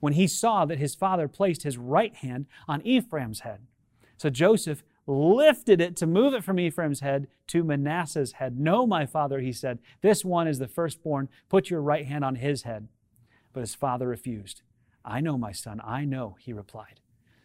when 0.00 0.14
he 0.14 0.26
saw 0.26 0.64
that 0.64 0.78
his 0.78 0.94
father 0.94 1.28
placed 1.28 1.64
his 1.64 1.76
right 1.76 2.14
hand 2.14 2.46
on 2.66 2.80
Ephraim's 2.80 3.40
head 3.40 3.66
so 4.16 4.30
Joseph 4.30 4.82
lifted 5.06 5.78
it 5.78 5.96
to 5.96 6.06
move 6.06 6.32
it 6.32 6.42
from 6.42 6.58
Ephraim's 6.58 7.00
head 7.00 7.28
to 7.48 7.62
Manasseh's 7.62 8.32
head. 8.32 8.58
No, 8.58 8.86
my 8.86 9.04
father, 9.04 9.40
he 9.40 9.52
said, 9.52 9.80
this 10.00 10.24
one 10.24 10.48
is 10.48 10.58
the 10.58 10.66
firstborn. 10.66 11.28
Put 11.50 11.68
your 11.68 11.82
right 11.82 12.06
hand 12.06 12.24
on 12.24 12.36
his 12.36 12.62
head. 12.62 12.88
But 13.52 13.60
his 13.60 13.74
father 13.74 14.08
refused. 14.08 14.62
I 15.04 15.20
know, 15.20 15.36
my 15.36 15.52
son, 15.52 15.78
I 15.84 16.06
know, 16.06 16.36
he 16.40 16.54
replied. 16.54 17.00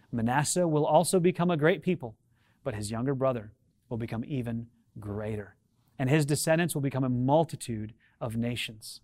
Manasseh 0.10 0.69
will 0.69 0.86
also 0.86 1.19
become 1.19 1.51
a 1.51 1.57
great 1.57 1.83
people, 1.83 2.15
but 2.63 2.75
his 2.75 2.91
younger 2.91 3.13
brother 3.13 3.51
will 3.89 3.98
become 3.98 4.24
even 4.25 4.67
greater, 5.01 5.57
and 6.00 6.10
his 6.10 6.25
descendants 6.25 6.74
will 6.74 6.81
become 6.81 7.03
a 7.03 7.10
multitude 7.10 7.93
of 8.21 8.38
nations. 8.38 9.01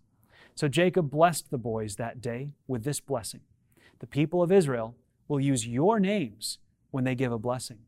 So 0.58 0.66
Jacob 0.66 1.08
blessed 1.08 1.52
the 1.52 1.56
boys 1.56 1.94
that 1.96 2.20
day 2.20 2.50
with 2.66 2.82
this 2.82 2.98
blessing 2.98 3.42
The 4.00 4.08
people 4.08 4.42
of 4.42 4.50
Israel 4.50 4.96
will 5.28 5.38
use 5.38 5.68
your 5.68 6.00
names 6.00 6.58
when 6.90 7.04
they 7.04 7.14
give 7.14 7.30
a 7.30 7.38
blessing. 7.38 7.78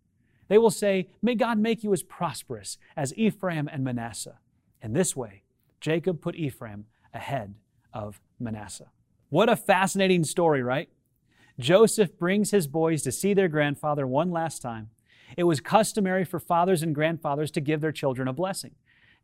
They 0.46 0.56
will 0.56 0.70
say, 0.70 1.08
May 1.20 1.34
God 1.34 1.58
make 1.58 1.82
you 1.82 1.92
as 1.92 2.04
prosperous 2.04 2.78
as 2.96 3.12
Ephraim 3.16 3.68
and 3.72 3.82
Manasseh. 3.82 4.38
In 4.80 4.92
this 4.92 5.16
way, 5.16 5.42
Jacob 5.80 6.20
put 6.20 6.36
Ephraim 6.36 6.84
ahead 7.12 7.56
of 7.92 8.20
Manasseh. 8.38 8.92
What 9.30 9.48
a 9.48 9.56
fascinating 9.56 10.22
story, 10.22 10.62
right? 10.62 10.90
Joseph 11.58 12.16
brings 12.20 12.52
his 12.52 12.68
boys 12.68 13.02
to 13.02 13.10
see 13.10 13.34
their 13.34 13.48
grandfather 13.48 14.06
one 14.06 14.30
last 14.30 14.62
time. 14.62 14.90
It 15.36 15.42
was 15.42 15.60
customary 15.60 16.24
for 16.24 16.38
fathers 16.38 16.84
and 16.84 16.94
grandfathers 16.94 17.50
to 17.50 17.60
give 17.60 17.80
their 17.80 17.90
children 17.90 18.28
a 18.28 18.32
blessing. 18.32 18.76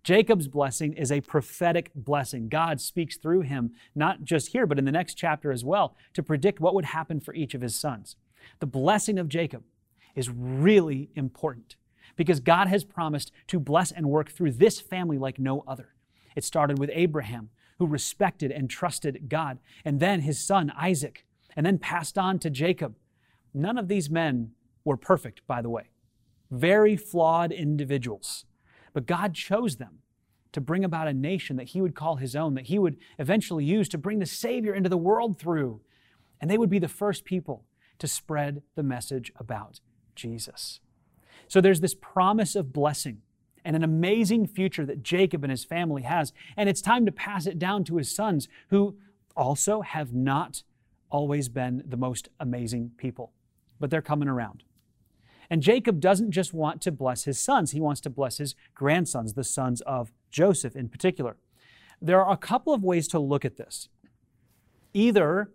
Jacob's 0.03 0.49
blessing 0.49 0.93
is 0.93 1.11
a 1.11 1.21
prophetic 1.21 1.91
blessing. 1.95 2.49
God 2.49 2.81
speaks 2.81 3.17
through 3.17 3.41
him, 3.41 3.73
not 3.95 4.23
just 4.23 4.49
here, 4.49 4.67
but 4.67 4.79
in 4.79 4.85
the 4.85 4.93
next 4.93 5.15
chapter 5.15 5.51
as 5.51 5.65
well, 5.65 5.97
to 6.15 6.23
predict 6.23 6.61
what 6.61 6.75
would 6.75 6.85
happen 6.87 7.19
for 7.19 7.35
each 7.35 7.55
of 7.55 7.61
his 7.61 7.75
sons. 7.75 8.17
The 8.61 8.67
blessing 8.67 9.19
of 9.19 9.29
Jacob 9.29 9.65
is 10.15 10.31
really 10.31 11.11
important 11.17 11.77
because 12.15 12.41
God 12.41 12.69
has 12.69 12.85
promised 12.85 13.33
to 13.49 13.61
bless 13.61 13.93
and 13.93 14.09
work 14.09 14.31
through 14.31 14.53
this 14.53 14.81
family 14.81 15.19
like 15.19 15.39
no 15.39 15.65
other. 15.67 15.95
It 16.35 16.45
started 16.45 16.79
with 16.79 16.91
Abraham, 16.93 17.51
who 17.79 17.87
respected 17.87 18.51
and 18.51 18.71
trusted 18.71 19.29
God, 19.29 19.59
and 19.85 20.01
then 20.01 20.21
his 20.21 20.41
son 20.41 20.73
Isaac, 20.77 21.27
and 21.55 21.67
then 21.67 21.79
passed 21.79 22.17
on 22.17 22.39
to 22.41 22.51
Jacob. 22.51 22.95
None 23.53 23.79
of 23.79 23.89
these 23.89 24.09
men 24.11 24.53
were 24.85 24.97
perfect, 24.97 25.47
by 25.47 25.63
the 25.63 25.69
way. 25.71 25.91
Very 26.51 26.97
flawed 26.97 27.53
individuals. 27.53 28.45
But 28.97 29.05
God 29.05 29.35
chose 29.35 29.77
them 29.77 29.99
to 30.53 30.61
bring 30.63 30.83
about 30.83 31.07
a 31.07 31.13
nation 31.13 31.57
that 31.57 31.69
he 31.69 31.83
would 31.83 31.95
call 31.95 32.17
his 32.17 32.35
own, 32.35 32.55
that 32.55 32.69
he 32.69 32.79
would 32.79 32.97
eventually 33.19 33.63
use 33.63 33.91
to 33.91 33.99
bring 33.99 34.21
the 34.21 34.25
Savior 34.25 34.73
into 34.73 34.89
the 34.89 34.97
world 34.97 35.39
through. 35.39 35.83
And 36.41 36.51
they 36.51 36.57
would 36.57 36.71
be 36.71 36.79
the 36.79 36.89
first 36.89 37.27
people 37.27 37.67
to 37.99 38.09
spread 38.09 38.63
the 38.75 38.83
message 38.83 39.31
about 39.37 39.81
Jesus. 40.15 40.81
So 41.47 41.61
there's 41.61 41.83
this 41.83 41.95
promise 41.95 42.57
of 42.57 42.73
blessing 42.73 43.21
and 43.67 43.77
an 43.77 43.85
amazing 43.85 44.47
future 44.47 44.87
that 44.87 45.03
Jacob 45.03 45.45
and 45.45 45.51
his 45.51 45.63
family 45.63 46.01
has. 46.01 46.33
And 46.57 46.67
it's 46.67 46.81
time 46.81 47.05
to 47.05 47.13
pass 47.13 47.45
it 47.45 47.59
down 47.59 47.85
to 47.85 47.99
his 47.99 48.17
sons, 48.17 48.49
who 48.71 48.97
also 49.37 49.83
have 49.83 50.15
not 50.15 50.63
always 51.11 51.51
been 51.51 51.83
the 51.87 51.99
most 51.99 52.31
amazing 52.41 52.93
people, 52.97 53.35
but 53.79 53.91
they're 53.91 54.01
coming 54.01 54.27
around. 54.27 54.63
And 55.51 55.63
Jacob 55.63 56.01
doesn't 56.01 56.31
just 56.31 56.53
want 56.53 56.81
to 56.83 56.93
bless 56.93 57.25
his 57.25 57.39
sons, 57.39 57.73
he 57.73 57.81
wants 57.81 58.01
to 58.03 58.11
bless 58.11 58.39
his 58.39 58.55
grandsons, 58.75 59.35
the 59.35 59.45
sons 59.45 59.81
of 59.83 60.13
Joseph 60.31 60.77
in 60.77 60.89
particular. 60.89 61.37
There 62.01 62.23
are 62.23 62.33
a 62.33 62.37
couple 62.37 62.75
of 62.75 62.83
ways 62.83 63.09
to 63.09 63.19
look 63.19 63.45
at 63.45 63.57
this. 63.57 63.89
Either 64.93 65.51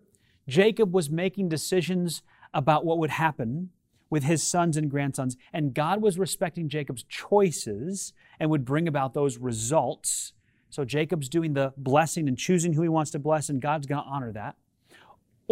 Jacob 0.48 0.94
was 0.94 1.10
making 1.10 1.50
decisions 1.50 2.24
about 2.54 2.86
what 2.86 2.98
would 2.98 3.12
happen 3.12 3.70
with 4.10 4.24
his 4.24 4.44
sons 4.44 4.78
and 4.78 4.92
grandsons. 4.92 5.38
And 5.54 5.74
God 5.74 6.02
was 6.02 6.20
respecting 6.20 6.70
Jacob's 6.70 7.04
choices 7.04 8.14
and 8.40 8.50
would 8.50 8.66
bring 8.66 8.88
about 8.88 9.14
those 9.14 9.38
results. 9.38 10.34
So 10.70 10.86
Jacob's 10.86 11.30
doing 11.30 11.54
the 11.54 11.74
blessing 11.78 12.28
and 12.28 12.38
choosing 12.38 12.74
who 12.74 12.82
he 12.82 12.90
wants 12.90 13.12
to 13.12 13.20
bless, 13.20 13.50
and 13.50 13.62
God's 13.62 13.88
going 13.88 14.04
to 14.04 14.10
honor 14.10 14.32
that. 14.34 14.56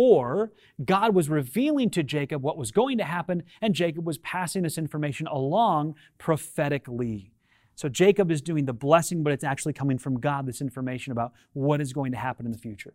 Or 0.02 0.54
God 0.86 1.14
was 1.14 1.28
revealing 1.30 1.90
to 1.90 2.04
Jacob 2.04 2.42
what 2.42 2.58
was 2.58 2.72
going 2.72 2.98
to 3.00 3.04
happen, 3.04 3.44
and 3.62 3.74
Jacob 3.74 4.08
was 4.08 4.18
passing 4.20 4.64
this 4.64 4.78
information 4.78 5.28
along 5.28 5.96
prophetically. 6.18 7.34
So 7.76 7.90
Jacob 7.90 8.32
is 8.32 8.42
doing 8.42 8.64
the 8.64 8.72
blessing, 8.72 9.24
but 9.24 9.34
it's 9.34 9.44
actually 9.44 9.74
coming 9.74 9.98
from 9.98 10.18
God, 10.22 10.46
this 10.46 10.62
information 10.62 11.12
about 11.12 11.34
what 11.52 11.82
is 11.82 11.92
going 11.92 12.14
to 12.14 12.18
happen 12.18 12.46
in 12.46 12.54
the 12.54 12.58
future. 12.58 12.94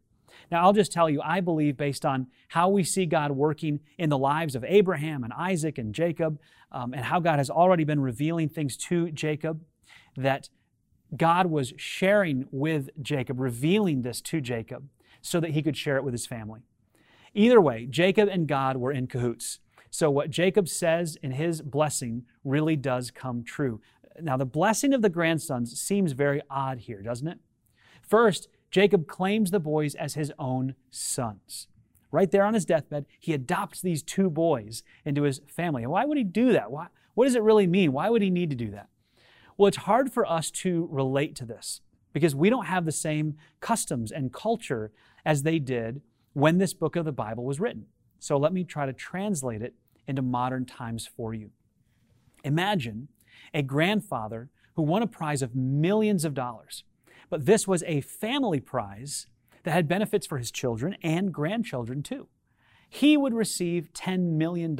Now, 0.51 0.63
I'll 0.63 0.73
just 0.73 0.93
tell 0.93 1.11
you, 1.11 1.21
I 1.23 1.43
believe 1.43 1.77
based 1.77 2.07
on 2.07 2.29
how 2.49 2.71
we 2.71 2.83
see 2.83 3.05
God 3.05 3.33
working 3.33 3.81
in 3.99 4.09
the 4.09 4.17
lives 4.17 4.55
of 4.55 4.65
Abraham 4.67 5.25
and 5.25 5.33
Isaac 5.35 5.77
and 5.77 5.95
Jacob, 5.95 6.39
um, 6.73 6.95
and 6.95 7.05
how 7.05 7.21
God 7.21 7.39
has 7.39 7.51
already 7.51 7.85
been 7.85 8.01
revealing 8.01 8.49
things 8.49 8.79
to 8.89 9.11
Jacob, 9.11 9.61
that 10.17 10.49
God 11.15 11.49
was 11.49 11.75
sharing 11.77 12.47
with 12.51 12.89
Jacob, 13.03 13.41
revealing 13.41 14.01
this 14.01 14.23
to 14.23 14.41
Jacob, 14.41 14.89
so 15.21 15.39
that 15.39 15.51
he 15.51 15.63
could 15.63 15.77
share 15.77 15.99
it 15.99 16.05
with 16.05 16.15
his 16.15 16.27
family. 16.27 16.63
Either 17.35 17.61
way, 17.61 17.87
Jacob 17.87 18.29
and 18.29 18.47
God 18.47 18.77
were 18.77 18.93
in 18.93 19.07
cahoots. 19.07 19.59
So, 19.91 20.11
what 20.11 20.31
Jacob 20.31 20.69
says 20.69 21.17
in 21.23 21.33
his 21.33 21.63
blessing 21.63 22.25
really 22.45 22.77
does 22.77 23.11
come 23.11 23.45
true. 23.45 23.81
Now, 24.21 24.37
the 24.37 24.47
blessing 24.47 24.93
of 24.93 25.03
the 25.03 25.09
grandsons 25.09 25.79
seems 25.81 26.13
very 26.13 26.41
odd 26.49 26.79
here, 26.81 27.03
doesn't 27.03 27.27
it? 27.27 27.39
First, 28.03 28.49
Jacob 28.71 29.07
claims 29.07 29.51
the 29.51 29.61
boys 29.61 29.95
as 29.95 30.15
his 30.15 30.33
own 30.39 30.75
sons. 30.91 31.69
Right 32.11 32.31
there 32.31 32.45
on 32.45 32.55
his 32.55 32.65
deathbed, 32.65 33.07
he 33.19 33.33
adopts 33.33 33.81
these 33.81 34.03
two 34.03 34.31
boys 34.31 34.85
into 35.05 35.23
his 35.23 35.41
family. 35.47 35.83
And 35.83 35.91
why 35.91 36.05
would 36.05 36.19
he 36.19 36.25
do 36.25 36.53
that? 36.53 36.71
Why, 36.71 36.87
what 37.15 37.25
does 37.25 37.35
it 37.35 37.43
really 37.43 37.67
mean? 37.67 37.93
Why 37.93 38.09
would 38.09 38.23
he 38.23 38.31
need 38.31 38.51
to 38.51 38.57
do 38.57 38.71
that? 38.71 38.89
Well, 39.57 39.69
it's 39.69 39.79
hard 39.79 40.13
for 40.13 40.25
us 40.27 40.51
to 40.53 40.89
relate 40.91 41.35
to 41.37 41.45
this 41.45 41.81
because 42.13 42.35
we 42.35 42.51
don't 42.51 42.67
have 42.67 42.85
the 42.85 42.93
same 42.93 43.37
customs 43.61 44.13
and 44.13 44.33
culture 44.33 44.93
as 45.25 45.43
they 45.43 45.59
did 45.59 46.03
when 46.35 46.59
this 46.59 46.75
book 46.75 46.95
of 46.95 47.05
the 47.05 47.13
Bible 47.13 47.45
was 47.45 47.59
written. 47.59 47.87
So 48.19 48.37
let 48.37 48.53
me 48.53 48.65
try 48.65 48.87
to 48.87 48.93
translate 48.93 49.63
it 49.63 49.75
into 50.07 50.23
modern 50.23 50.67
times 50.67 51.09
for 51.17 51.35
you. 51.35 51.51
Imagine 52.45 53.09
a 53.53 53.63
grandfather 53.63 54.51
who 54.77 54.83
won 54.83 55.03
a 55.03 55.07
prize 55.07 55.43
of 55.43 55.55
millions 55.55 56.25
of 56.25 56.35
dollars 56.35 56.85
but 57.31 57.47
this 57.47 57.67
was 57.67 57.83
a 57.87 58.01
family 58.01 58.61
prize 58.61 59.27
that 59.65 59.73
had 59.73 59.89
benefits 59.89 60.27
for 60.27 60.39
his 60.39 60.51
children 60.51 60.97
and 61.03 61.33
grandchildren 61.33 62.03
too. 62.03 62.29
He 62.89 63.17
would 63.17 63.35
receive 63.35 63.93
$10 63.93 64.37
million, 64.37 64.79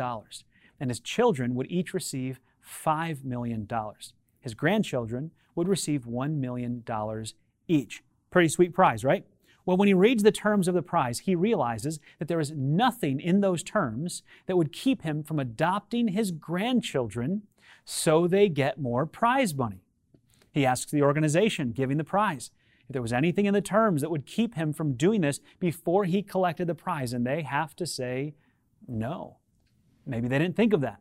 and 0.79 0.91
his 0.91 1.01
children 1.01 1.55
would 1.55 1.71
each 1.71 1.93
receive 1.95 2.39
$5 2.65 3.25
million. 3.25 3.69
His 4.41 4.55
grandchildren 4.55 5.33
would 5.57 5.69
receive 5.69 6.03
$1 6.03 6.37
million 6.37 6.85
each. 7.67 8.03
Pretty 8.31 8.49
sweet 8.49 8.73
prize, 8.73 9.05
right? 9.05 9.25
Well, 9.67 9.77
when 9.77 9.89
he 9.89 9.95
reads 9.95 10.23
the 10.23 10.33
terms 10.33 10.69
of 10.69 10.75
the 10.75 10.83
prize, 10.83 11.21
he 11.21 11.35
realizes 11.35 11.99
that 12.19 12.29
there 12.29 12.41
is 12.41 12.53
nothing 12.53 13.21
in 13.21 13.41
those 13.41 13.63
terms 13.63 14.23
that 14.47 14.57
would 14.57 14.73
keep 14.73 15.03
him 15.03 15.23
from 15.23 15.39
adopting 15.39 16.09
his 16.09 16.31
grandchildren 16.31 17.43
so 17.85 18.27
they 18.27 18.49
get 18.49 18.81
more 18.81 19.07
prize 19.07 19.55
money. 19.55 19.81
He 20.53 20.67
asks 20.67 20.91
the 20.91 21.03
organization 21.03 21.73
giving 21.73 21.97
the 21.97 22.05
prize 22.05 22.51
if 22.89 22.93
there 22.93 23.03
was 23.03 23.13
anything 23.13 23.47
in 23.47 23.55
the 23.55 23.63
terms 23.63 24.03
that 24.03 24.11
would 24.11 24.27
keep 24.27 24.55
him 24.55 24.73
from 24.73 24.95
doing 24.95 25.23
this 25.23 25.41
before 25.59 26.05
he 26.05 26.23
collected 26.23 26.67
the 26.67 26.75
prize, 26.75 27.13
and 27.13 27.27
they 27.27 27.43
have 27.43 27.75
to 27.77 27.87
say 27.87 28.35
no. 28.87 29.39
Maybe 30.07 30.29
they 30.29 30.39
didn't 30.39 30.57
think 30.57 30.75
of 30.75 30.83
that. 30.83 30.99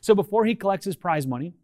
So 0.00 0.14
before 0.14 0.44
he 0.44 0.54
collects 0.56 0.86
his 0.86 0.96
prize 0.96 1.26
money 1.26 1.54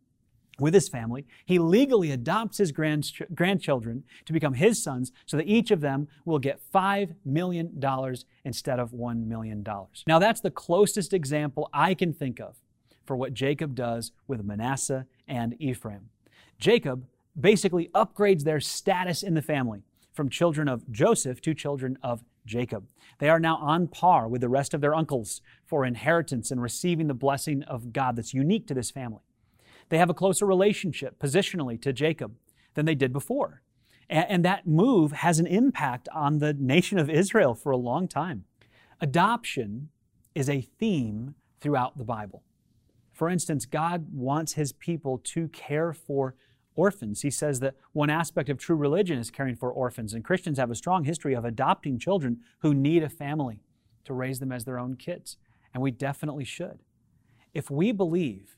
with 0.58 0.74
his 0.74 0.88
family, 0.88 1.26
he 1.44 1.58
legally 1.58 2.10
adopts 2.10 2.58
his 2.58 2.72
grandchildren 2.72 4.04
to 4.24 4.32
become 4.32 4.54
his 4.54 4.82
sons 4.82 5.12
so 5.26 5.36
that 5.36 5.46
each 5.46 5.70
of 5.70 5.80
them 5.80 6.08
will 6.24 6.38
get 6.38 6.60
$5 6.74 7.14
million 7.24 7.82
instead 8.44 8.78
of 8.78 8.92
$1 8.92 9.26
million. 9.26 9.64
Now, 10.06 10.18
that's 10.18 10.40
the 10.40 10.50
closest 10.50 11.12
example 11.12 11.68
I 11.72 11.94
can 11.94 12.12
think 12.12 12.40
of 12.40 12.56
for 13.04 13.16
what 13.16 13.34
Jacob 13.34 13.74
does 13.74 14.12
with 14.26 14.44
Manasseh 14.44 15.06
and 15.28 15.54
Ephraim. 15.60 16.08
Jacob 16.58 17.06
basically 17.38 17.88
upgrades 17.94 18.44
their 18.44 18.60
status 18.60 19.22
in 19.22 19.34
the 19.34 19.42
family 19.42 19.82
from 20.14 20.30
children 20.30 20.68
of 20.68 20.90
Joseph 20.90 21.42
to 21.42 21.52
children 21.52 21.98
of 22.02 22.24
Jacob. 22.46 22.86
They 23.18 23.28
are 23.28 23.38
now 23.38 23.56
on 23.56 23.88
par 23.88 24.26
with 24.26 24.40
the 24.40 24.48
rest 24.48 24.72
of 24.72 24.80
their 24.80 24.94
uncles 24.94 25.42
for 25.66 25.84
inheritance 25.84 26.50
and 26.50 26.62
receiving 26.62 27.08
the 27.08 27.14
blessing 27.14 27.62
of 27.64 27.92
God 27.92 28.16
that's 28.16 28.32
unique 28.32 28.66
to 28.68 28.74
this 28.74 28.90
family. 28.90 29.20
They 29.88 29.98
have 29.98 30.10
a 30.10 30.14
closer 30.14 30.46
relationship 30.46 31.18
positionally 31.18 31.80
to 31.82 31.92
Jacob 31.92 32.34
than 32.74 32.86
they 32.86 32.94
did 32.94 33.12
before. 33.12 33.62
And 34.08 34.44
that 34.44 34.66
move 34.66 35.12
has 35.12 35.40
an 35.40 35.46
impact 35.46 36.08
on 36.14 36.38
the 36.38 36.52
nation 36.54 36.98
of 36.98 37.10
Israel 37.10 37.54
for 37.54 37.72
a 37.72 37.76
long 37.76 38.06
time. 38.06 38.44
Adoption 39.00 39.88
is 40.34 40.48
a 40.48 40.60
theme 40.60 41.34
throughout 41.60 41.98
the 41.98 42.04
Bible. 42.04 42.42
For 43.12 43.28
instance, 43.28 43.66
God 43.66 44.06
wants 44.12 44.52
his 44.52 44.72
people 44.72 45.18
to 45.24 45.48
care 45.48 45.92
for 45.92 46.34
orphans. 46.74 47.22
He 47.22 47.30
says 47.30 47.60
that 47.60 47.74
one 47.92 48.10
aspect 48.10 48.48
of 48.48 48.58
true 48.58 48.76
religion 48.76 49.18
is 49.18 49.30
caring 49.30 49.56
for 49.56 49.72
orphans, 49.72 50.12
and 50.12 50.22
Christians 50.22 50.58
have 50.58 50.70
a 50.70 50.74
strong 50.74 51.04
history 51.04 51.34
of 51.34 51.44
adopting 51.44 51.98
children 51.98 52.40
who 52.60 52.74
need 52.74 53.02
a 53.02 53.08
family 53.08 53.60
to 54.04 54.12
raise 54.12 54.38
them 54.38 54.52
as 54.52 54.66
their 54.66 54.78
own 54.78 54.94
kids, 54.94 55.38
and 55.72 55.82
we 55.82 55.90
definitely 55.90 56.44
should. 56.44 56.80
If 57.54 57.70
we 57.70 57.90
believe 57.90 58.56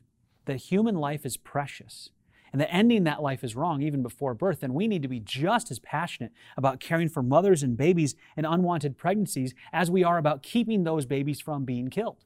that 0.48 0.56
human 0.56 0.96
life 0.96 1.24
is 1.24 1.36
precious 1.36 2.10
and 2.52 2.60
that 2.60 2.72
ending 2.72 3.04
that 3.04 3.22
life 3.22 3.44
is 3.44 3.54
wrong 3.54 3.82
even 3.82 4.02
before 4.02 4.34
birth, 4.34 4.60
then 4.60 4.74
we 4.74 4.88
need 4.88 5.02
to 5.02 5.08
be 5.08 5.20
just 5.20 5.70
as 5.70 5.78
passionate 5.78 6.32
about 6.56 6.80
caring 6.80 7.08
for 7.08 7.22
mothers 7.22 7.62
and 7.62 7.76
babies 7.76 8.14
and 8.36 8.46
unwanted 8.46 8.96
pregnancies 8.96 9.54
as 9.72 9.90
we 9.90 10.02
are 10.02 10.18
about 10.18 10.42
keeping 10.42 10.84
those 10.84 11.06
babies 11.06 11.40
from 11.40 11.64
being 11.64 11.88
killed. 11.88 12.24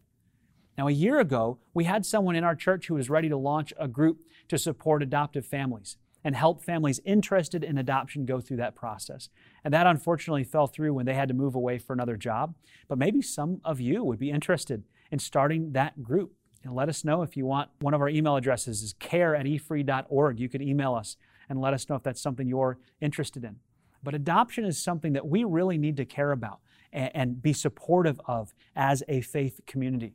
Now, 0.78 0.88
a 0.88 0.92
year 0.92 1.20
ago, 1.20 1.58
we 1.74 1.84
had 1.84 2.06
someone 2.06 2.34
in 2.34 2.44
our 2.44 2.56
church 2.56 2.86
who 2.86 2.94
was 2.94 3.10
ready 3.10 3.28
to 3.28 3.36
launch 3.36 3.74
a 3.78 3.88
group 3.88 4.22
to 4.48 4.56
support 4.56 5.02
adoptive 5.02 5.44
families 5.44 5.98
and 6.24 6.36
help 6.36 6.62
families 6.62 7.00
interested 7.04 7.64
in 7.64 7.76
adoption 7.76 8.24
go 8.24 8.40
through 8.40 8.56
that 8.58 8.74
process. 8.74 9.28
And 9.64 9.74
that 9.74 9.86
unfortunately 9.86 10.44
fell 10.44 10.66
through 10.66 10.94
when 10.94 11.04
they 11.04 11.14
had 11.14 11.28
to 11.28 11.34
move 11.34 11.54
away 11.54 11.78
for 11.78 11.92
another 11.92 12.16
job. 12.16 12.54
But 12.88 12.98
maybe 12.98 13.20
some 13.22 13.60
of 13.64 13.80
you 13.80 14.04
would 14.04 14.18
be 14.18 14.30
interested 14.30 14.84
in 15.10 15.18
starting 15.18 15.72
that 15.72 16.02
group. 16.02 16.32
And 16.64 16.74
let 16.74 16.88
us 16.88 17.04
know 17.04 17.22
if 17.22 17.36
you 17.36 17.44
want. 17.44 17.70
One 17.80 17.94
of 17.94 18.00
our 18.00 18.08
email 18.08 18.36
addresses 18.36 18.82
is 18.82 18.92
care 18.94 19.34
at 19.34 19.46
efree.org. 19.46 20.38
You 20.38 20.48
can 20.48 20.62
email 20.62 20.94
us 20.94 21.16
and 21.48 21.60
let 21.60 21.74
us 21.74 21.88
know 21.88 21.96
if 21.96 22.02
that's 22.02 22.20
something 22.22 22.46
you're 22.46 22.78
interested 23.00 23.44
in. 23.44 23.56
But 24.02 24.14
adoption 24.14 24.64
is 24.64 24.82
something 24.82 25.12
that 25.12 25.26
we 25.26 25.44
really 25.44 25.78
need 25.78 25.96
to 25.96 26.04
care 26.04 26.32
about. 26.32 26.60
and 26.92 27.40
be 27.40 27.54
supportive 27.54 28.20
of 28.26 28.52
as 28.76 29.02
a 29.08 29.22
faith 29.22 29.62
community. 29.66 30.12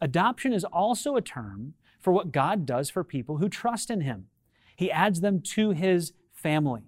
Adoption 0.00 0.54
is 0.54 0.64
also 0.64 1.16
a 1.16 1.20
term 1.20 1.74
for 2.00 2.14
what 2.14 2.32
God 2.32 2.64
does 2.64 2.88
for 2.88 3.04
people 3.04 3.36
who 3.36 3.48
trust 3.50 3.90
in 3.90 4.00
Him. 4.00 4.28
He 4.74 4.90
adds 4.90 5.20
them 5.20 5.40
to 5.40 5.72
His 5.72 6.14
family. 6.32 6.87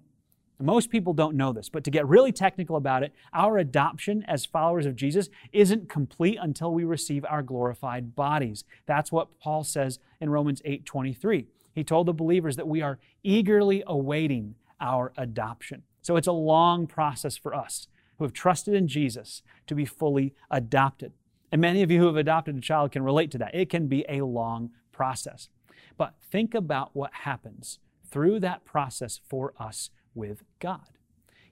Most 0.61 0.89
people 0.89 1.13
don't 1.13 1.35
know 1.35 1.51
this, 1.51 1.69
but 1.69 1.83
to 1.83 1.91
get 1.91 2.07
really 2.07 2.31
technical 2.31 2.75
about 2.75 3.03
it, 3.03 3.13
our 3.33 3.57
adoption 3.57 4.23
as 4.27 4.45
followers 4.45 4.85
of 4.85 4.95
Jesus 4.95 5.29
isn't 5.51 5.89
complete 5.89 6.37
until 6.41 6.73
we 6.73 6.83
receive 6.83 7.25
our 7.25 7.41
glorified 7.41 8.15
bodies. 8.15 8.63
That's 8.85 9.11
what 9.11 9.39
Paul 9.39 9.63
says 9.63 9.99
in 10.19 10.29
Romans 10.29 10.61
8:23. 10.65 11.47
He 11.73 11.83
told 11.83 12.07
the 12.07 12.13
believers 12.13 12.55
that 12.57 12.67
we 12.67 12.81
are 12.81 12.99
eagerly 13.23 13.83
awaiting 13.87 14.55
our 14.79 15.13
adoption. 15.17 15.83
So 16.01 16.15
it's 16.15 16.27
a 16.27 16.31
long 16.31 16.87
process 16.87 17.37
for 17.37 17.53
us 17.53 17.87
who 18.17 18.25
have 18.25 18.33
trusted 18.33 18.73
in 18.73 18.87
Jesus 18.87 19.43
to 19.67 19.75
be 19.75 19.85
fully 19.85 20.33
adopted. 20.49 21.13
And 21.51 21.61
many 21.61 21.81
of 21.81 21.91
you 21.91 21.99
who 21.99 22.07
have 22.07 22.17
adopted 22.17 22.57
a 22.57 22.61
child 22.61 22.91
can 22.91 23.03
relate 23.03 23.31
to 23.31 23.37
that. 23.39 23.53
It 23.53 23.69
can 23.69 23.87
be 23.87 24.05
a 24.07 24.21
long 24.21 24.71
process. 24.91 25.49
But 25.97 26.15
think 26.21 26.53
about 26.53 26.95
what 26.95 27.13
happens 27.13 27.79
through 28.09 28.39
that 28.41 28.65
process 28.65 29.21
for 29.27 29.53
us 29.59 29.89
with 30.13 30.43
God. 30.59 30.97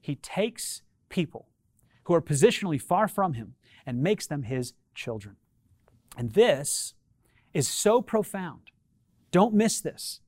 He 0.02 0.16
takes 0.16 0.82
people 1.10 1.48
who 2.04 2.14
are 2.14 2.22
positionally 2.22 2.82
far 2.82 3.08
from 3.08 3.34
Him 3.34 3.56
and 3.86 4.02
makes 4.02 4.28
them 4.28 4.44
His 4.44 4.74
children. 4.96 5.36
And 6.18 6.34
this 6.34 6.94
is 7.54 7.68
so 7.68 8.02
profound. 8.02 8.72
Don't 9.32 9.54
miss 9.54 9.80
this. 9.82 10.22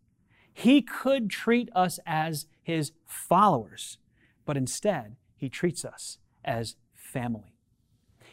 He 0.53 0.81
could 0.81 1.29
treat 1.29 1.69
us 1.73 1.99
as 2.05 2.47
His 2.61 2.91
followers, 3.05 3.97
but 4.45 4.57
instead, 4.57 5.15
He 5.35 5.49
treats 5.49 5.83
us 5.85 6.17
as 6.43 6.75
family. 6.93 7.55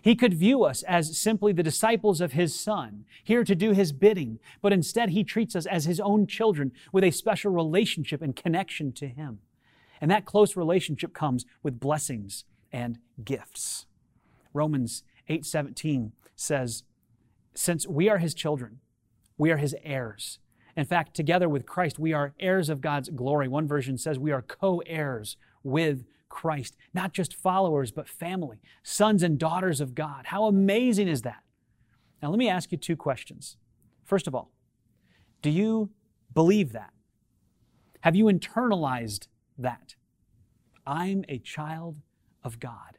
He 0.00 0.14
could 0.14 0.34
view 0.34 0.64
us 0.64 0.82
as 0.84 1.18
simply 1.18 1.52
the 1.52 1.62
disciples 1.62 2.20
of 2.20 2.32
His 2.32 2.58
Son, 2.58 3.04
here 3.24 3.44
to 3.44 3.54
do 3.54 3.72
His 3.72 3.92
bidding, 3.92 4.38
but 4.60 4.72
instead 4.72 5.10
He 5.10 5.24
treats 5.24 5.56
us 5.56 5.66
as 5.66 5.86
His 5.86 6.00
own 6.00 6.26
children 6.26 6.72
with 6.92 7.04
a 7.04 7.10
special 7.10 7.50
relationship 7.50 8.22
and 8.22 8.36
connection 8.36 8.92
to 8.92 9.08
Him. 9.08 9.40
And 10.00 10.10
that 10.10 10.24
close 10.24 10.56
relationship 10.56 11.12
comes 11.12 11.44
with 11.62 11.80
blessings 11.80 12.44
and 12.72 12.98
gifts. 13.24 13.86
Romans 14.52 15.02
8:17 15.28 16.12
says, 16.36 16.84
"Since 17.54 17.86
we 17.86 18.08
are 18.08 18.18
his 18.18 18.34
children, 18.34 18.80
we 19.36 19.50
are 19.50 19.56
his 19.56 19.76
heirs. 19.82 20.38
In 20.76 20.84
fact, 20.84 21.14
together 21.14 21.48
with 21.48 21.66
Christ, 21.66 21.98
we 21.98 22.12
are 22.12 22.34
heirs 22.38 22.68
of 22.68 22.80
God's 22.80 23.08
glory." 23.08 23.48
One 23.48 23.66
version 23.66 23.98
says 23.98 24.18
we 24.18 24.30
are 24.30 24.42
co-heirs 24.42 25.36
with 25.62 26.06
Christ, 26.28 26.76
not 26.94 27.12
just 27.12 27.34
followers, 27.34 27.90
but 27.90 28.08
family, 28.08 28.60
sons 28.82 29.22
and 29.22 29.38
daughters 29.38 29.80
of 29.80 29.94
God. 29.94 30.26
How 30.26 30.44
amazing 30.44 31.08
is 31.08 31.22
that? 31.22 31.42
Now, 32.22 32.30
let 32.30 32.38
me 32.38 32.48
ask 32.48 32.70
you 32.70 32.78
two 32.78 32.96
questions. 32.96 33.56
First 34.04 34.26
of 34.26 34.34
all, 34.34 34.52
do 35.42 35.50
you 35.50 35.90
believe 36.34 36.72
that? 36.72 36.92
Have 38.02 38.14
you 38.14 38.26
internalized 38.26 39.28
that. 39.58 39.94
I'm 40.86 41.24
a 41.28 41.38
child 41.38 41.96
of 42.42 42.60
God. 42.60 42.98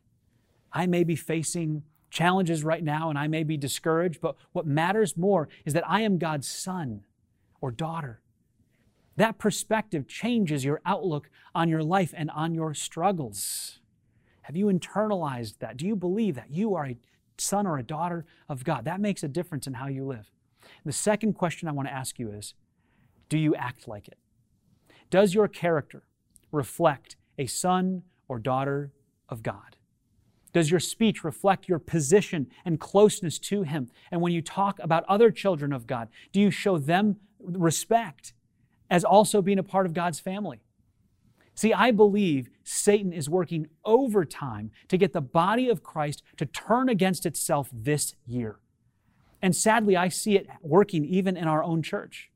I 0.72 0.86
may 0.86 1.04
be 1.04 1.16
facing 1.16 1.84
challenges 2.12 2.64
right 2.64 2.84
now 2.84 3.10
and 3.10 3.18
I 3.18 3.28
may 3.28 3.44
be 3.44 3.58
discouraged, 3.58 4.22
but 4.22 4.36
what 4.52 4.66
matters 4.66 5.18
more 5.18 5.48
is 5.66 5.74
that 5.74 5.88
I 5.90 6.02
am 6.02 6.18
God's 6.18 6.48
son 6.48 7.02
or 7.62 7.72
daughter. 7.72 8.22
That 9.16 9.38
perspective 9.38 10.08
changes 10.08 10.64
your 10.64 10.82
outlook 10.86 11.30
on 11.54 11.68
your 11.68 11.84
life 11.84 12.14
and 12.16 12.32
on 12.32 12.54
your 12.54 12.74
struggles. 12.74 13.80
Have 14.44 14.56
you 14.56 14.68
internalized 14.68 15.60
that? 15.60 15.78
Do 15.78 15.86
you 15.86 15.96
believe 15.96 16.36
that 16.36 16.52
you 16.52 16.74
are 16.76 16.86
a 16.86 16.98
son 17.38 17.68
or 17.68 17.78
a 17.78 17.84
daughter 17.84 18.26
of 18.48 18.64
God? 18.64 18.86
That 18.86 19.02
makes 19.02 19.24
a 19.24 19.28
difference 19.28 19.68
in 19.68 19.74
how 19.74 19.88
you 19.88 20.06
live. 20.06 20.32
The 20.86 20.94
second 20.94 21.34
question 21.34 21.68
I 21.68 21.72
want 21.72 21.88
to 21.88 21.94
ask 21.94 22.18
you 22.18 22.32
is 22.32 22.54
Do 23.28 23.38
you 23.38 23.56
act 23.56 23.88
like 23.88 24.08
it? 24.08 24.18
Does 25.10 25.34
your 25.34 25.48
character 25.48 26.04
reflect 26.52 27.16
a 27.38 27.46
son 27.46 28.04
or 28.28 28.40
daughter 28.40 28.92
of 29.28 29.44
God? 29.44 29.78
Does 30.52 30.72
your 30.72 30.80
speech 30.80 31.24
reflect 31.24 31.68
your 31.68 31.80
position 31.80 32.48
and 32.66 32.80
closeness 32.80 33.38
to 33.40 33.64
Him? 33.64 33.90
And 34.12 34.22
when 34.22 34.34
you 34.34 34.42
talk 34.42 34.80
about 34.82 35.06
other 35.08 35.32
children 35.32 35.72
of 35.72 35.86
God, 35.86 36.10
do 36.32 36.40
you 36.40 36.52
show 36.52 36.78
them 36.78 37.18
respect 37.40 38.34
as 38.90 39.04
also 39.04 39.42
being 39.42 39.60
a 39.60 39.64
part 39.64 39.86
of 39.86 39.94
God's 39.94 40.20
family? 40.20 40.62
See, 41.54 41.74
I 41.74 41.92
believe 41.92 42.50
Satan 42.64 43.12
is 43.12 43.30
working 43.30 43.68
overtime 43.84 44.72
to 44.88 44.98
get 44.98 45.12
the 45.12 45.22
body 45.22 45.70
of 45.70 45.84
Christ 45.84 46.24
to 46.38 46.46
turn 46.46 46.88
against 46.88 47.26
itself 47.26 47.70
this 47.74 48.16
year. 48.26 48.60
And 49.42 49.56
sadly, 49.56 49.96
I 49.96 50.10
see 50.10 50.36
it 50.36 50.48
working 50.62 51.06
even 51.06 51.38
in 51.38 51.48
our 51.48 51.64
own 51.64 51.82
church. 51.82 52.32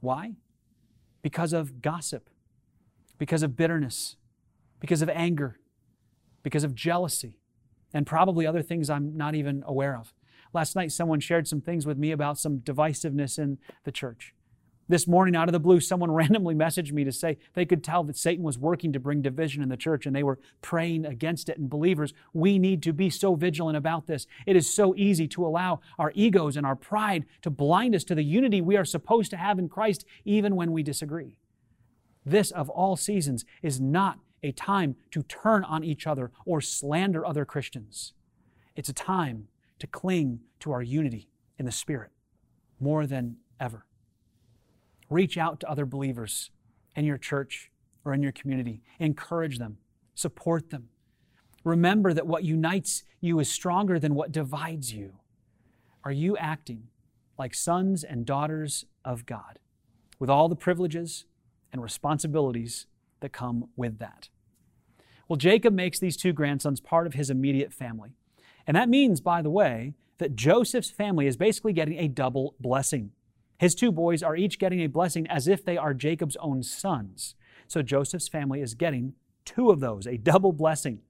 Why? 0.00 0.34
Because 1.20 1.52
of 1.52 1.82
gossip, 1.82 2.30
because 3.18 3.42
of 3.42 3.56
bitterness, 3.56 4.16
because 4.80 5.02
of 5.02 5.08
anger, 5.08 5.58
because 6.42 6.64
of 6.64 6.74
jealousy, 6.74 7.38
and 7.92 8.06
probably 8.06 8.46
other 8.46 8.62
things 8.62 8.90
I'm 8.90 9.16
not 9.16 9.34
even 9.34 9.62
aware 9.66 9.96
of. 9.96 10.12
Last 10.52 10.76
night, 10.76 10.92
someone 10.92 11.20
shared 11.20 11.48
some 11.48 11.60
things 11.60 11.86
with 11.86 11.98
me 11.98 12.12
about 12.12 12.38
some 12.38 12.58
divisiveness 12.58 13.38
in 13.38 13.58
the 13.84 13.92
church. 13.92 14.34
This 14.86 15.08
morning, 15.08 15.34
out 15.34 15.48
of 15.48 15.52
the 15.52 15.60
blue, 15.60 15.80
someone 15.80 16.10
randomly 16.12 16.54
messaged 16.54 16.92
me 16.92 17.04
to 17.04 17.12
say 17.12 17.38
they 17.54 17.64
could 17.64 17.82
tell 17.82 18.04
that 18.04 18.18
Satan 18.18 18.44
was 18.44 18.58
working 18.58 18.92
to 18.92 19.00
bring 19.00 19.22
division 19.22 19.62
in 19.62 19.68
the 19.68 19.76
church 19.76 20.04
and 20.04 20.14
they 20.14 20.22
were 20.22 20.38
praying 20.60 21.06
against 21.06 21.48
it. 21.48 21.56
And 21.58 21.70
believers, 21.70 22.12
we 22.32 22.58
need 22.58 22.82
to 22.82 22.92
be 22.92 23.08
so 23.08 23.34
vigilant 23.34 23.76
about 23.76 24.06
this. 24.06 24.26
It 24.46 24.56
is 24.56 24.72
so 24.72 24.94
easy 24.96 25.26
to 25.28 25.46
allow 25.46 25.80
our 25.98 26.12
egos 26.14 26.56
and 26.56 26.66
our 26.66 26.76
pride 26.76 27.24
to 27.42 27.50
blind 27.50 27.94
us 27.94 28.04
to 28.04 28.14
the 28.14 28.22
unity 28.24 28.60
we 28.60 28.76
are 28.76 28.84
supposed 28.84 29.30
to 29.30 29.36
have 29.36 29.58
in 29.58 29.68
Christ, 29.68 30.04
even 30.24 30.54
when 30.54 30.72
we 30.72 30.82
disagree. 30.82 31.38
This, 32.24 32.50
of 32.50 32.68
all 32.68 32.96
seasons, 32.96 33.44
is 33.62 33.80
not 33.80 34.18
a 34.42 34.52
time 34.52 34.96
to 35.10 35.22
turn 35.22 35.64
on 35.64 35.84
each 35.84 36.06
other 36.06 36.30
or 36.44 36.60
slander 36.60 37.24
other 37.24 37.44
Christians. 37.44 38.12
It's 38.76 38.88
a 38.88 38.94
time 38.94 39.48
to 39.78 39.86
cling 39.86 40.40
to 40.60 40.72
our 40.72 40.82
unity 40.82 41.28
in 41.58 41.66
the 41.66 41.72
Spirit 41.72 42.10
more 42.80 43.06
than 43.06 43.36
ever. 43.60 43.86
Reach 45.08 45.38
out 45.38 45.60
to 45.60 45.70
other 45.70 45.86
believers 45.86 46.50
in 46.96 47.04
your 47.04 47.18
church 47.18 47.70
or 48.04 48.12
in 48.12 48.22
your 48.22 48.32
community. 48.32 48.82
Encourage 48.98 49.58
them, 49.58 49.78
support 50.14 50.70
them. 50.70 50.88
Remember 51.62 52.12
that 52.12 52.26
what 52.26 52.44
unites 52.44 53.04
you 53.20 53.38
is 53.40 53.50
stronger 53.50 53.98
than 53.98 54.14
what 54.14 54.32
divides 54.32 54.92
you. 54.92 55.14
Are 56.04 56.12
you 56.12 56.36
acting 56.36 56.88
like 57.38 57.54
sons 57.54 58.04
and 58.04 58.26
daughters 58.26 58.84
of 59.04 59.24
God 59.24 59.58
with 60.18 60.28
all 60.28 60.48
the 60.48 60.56
privileges 60.56 61.24
and 61.74 61.82
responsibilities 61.82 62.86
that 63.20 63.32
come 63.32 63.68
with 63.76 63.98
that. 63.98 64.28
Well, 65.28 65.36
Jacob 65.36 65.74
makes 65.74 65.98
these 65.98 66.16
two 66.16 66.32
grandsons 66.32 66.80
part 66.80 67.06
of 67.06 67.14
his 67.14 67.30
immediate 67.30 67.72
family. 67.72 68.10
And 68.66 68.76
that 68.76 68.88
means, 68.88 69.20
by 69.20 69.42
the 69.42 69.50
way, 69.50 69.94
that 70.18 70.36
Joseph's 70.36 70.90
family 70.90 71.26
is 71.26 71.36
basically 71.36 71.72
getting 71.72 71.98
a 71.98 72.08
double 72.08 72.54
blessing. 72.60 73.10
His 73.58 73.74
two 73.74 73.90
boys 73.90 74.22
are 74.22 74.36
each 74.36 74.58
getting 74.58 74.80
a 74.80 74.86
blessing 74.86 75.26
as 75.26 75.48
if 75.48 75.64
they 75.64 75.76
are 75.76 75.92
Jacob's 75.94 76.36
own 76.36 76.62
sons. 76.62 77.34
So 77.66 77.82
Joseph's 77.82 78.28
family 78.28 78.60
is 78.60 78.74
getting 78.74 79.14
two 79.44 79.70
of 79.70 79.80
those, 79.80 80.06
a 80.06 80.16
double 80.16 80.52
blessing, 80.52 81.00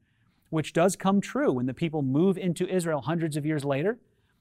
which 0.48 0.72
does 0.72 0.96
come 0.96 1.20
true 1.20 1.52
when 1.52 1.66
the 1.66 1.74
people 1.74 2.00
move 2.00 2.38
into 2.38 2.66
Israel 2.68 3.02
hundreds 3.02 3.36
of 3.36 3.44
years 3.44 3.64
later 3.64 3.98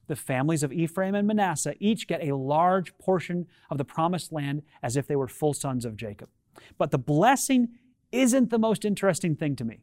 the 0.07 0.15
families 0.15 0.63
of 0.63 0.73
Ephraim 0.73 1.15
and 1.15 1.27
Manasseh 1.27 1.75
each 1.79 2.07
get 2.07 2.23
a 2.23 2.35
large 2.35 2.97
portion 2.97 3.47
of 3.69 3.77
the 3.77 3.85
promised 3.85 4.31
land 4.31 4.63
as 4.81 4.97
if 4.97 5.07
they 5.07 5.15
were 5.15 5.27
full 5.27 5.53
sons 5.53 5.85
of 5.85 5.95
Jacob. 5.95 6.29
But 6.77 6.91
the 6.91 6.97
blessing 6.97 7.69
isn't 8.11 8.49
the 8.49 8.59
most 8.59 8.85
interesting 8.85 9.35
thing 9.35 9.55
to 9.55 9.65
me. 9.65 9.79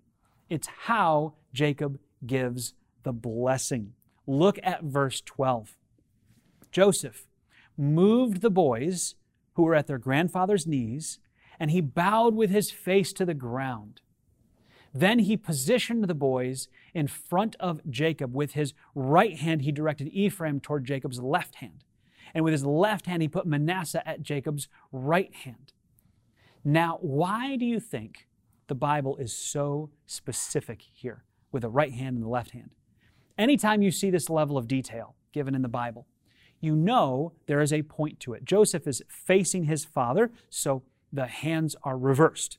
It's 0.49 0.69
how 0.85 1.35
Jacob 1.53 1.99
gives 2.27 2.75
the 3.03 3.13
blessing. 3.13 3.95
Look 4.27 4.59
at 4.63 4.85
verse 4.85 5.21
12. 5.21 5.77
Joseph 6.71 7.27
moved 7.77 8.41
the 8.41 8.51
boys 8.51 9.15
who 9.55 9.63
were 9.63 9.75
at 9.75 9.87
their 9.87 9.99
grandfather's 9.99 10.67
knees, 10.67 11.19
and 11.59 11.71
he 11.71 11.81
bowed 11.81 12.35
with 12.35 12.51
his 12.51 12.71
face 12.71 13.13
to 13.15 13.25
the 13.25 13.35
ground. 13.35 14.01
Then 14.93 15.21
he 15.21 15.37
positioned 15.37 16.05
the 16.05 16.15
boys 16.15 16.69
in 16.95 17.07
front 17.07 17.57
of 17.61 17.81
Jacob. 17.89 18.35
With 18.35 18.53
his 18.53 18.75
right 18.95 19.37
hand, 19.37 19.63
he 19.63 19.73
directed 19.73 20.09
Ephraim 20.09 20.61
toward 20.61 20.85
Jacob's 20.85 21.21
left 21.21 21.57
hand. 21.57 21.85
And 22.35 22.45
with 22.45 22.53
his 22.53 22.65
left 22.65 23.07
hand, 23.07 23.23
he 23.23 23.29
put 23.29 23.47
Manasseh 23.47 24.07
at 24.07 24.23
Jacob's 24.23 24.69
right 24.93 25.33
hand. 25.35 25.73
Now, 26.65 26.99
why 27.01 27.57
do 27.57 27.65
you 27.65 27.81
think 27.81 28.29
the 28.67 28.75
Bible 28.75 29.17
is 29.17 29.33
so 29.33 29.91
specific 30.07 30.83
here 30.93 31.25
with 31.53 31.63
the 31.63 31.71
right 31.71 31.93
hand 31.93 32.17
and 32.17 32.25
the 32.25 32.31
left 32.31 32.51
hand? 32.51 32.71
Anytime 33.39 33.83
you 33.83 33.91
see 33.91 34.11
this 34.11 34.29
level 34.29 34.59
of 34.59 34.69
detail 34.69 35.15
given 35.33 35.55
in 35.55 35.63
the 35.63 35.69
Bible, 35.69 36.07
you 36.61 36.77
know 36.77 37.33
there 37.47 37.61
is 37.61 37.73
a 37.73 37.83
point 37.83 38.21
to 38.21 38.35
it. 38.35 38.45
Joseph 38.45 38.87
is 38.87 39.03
facing 39.09 39.65
his 39.65 39.85
father, 39.85 40.31
so 40.51 40.83
the 41.13 41.27
hands 41.27 41.75
are 41.83 41.97
reversed 41.97 42.59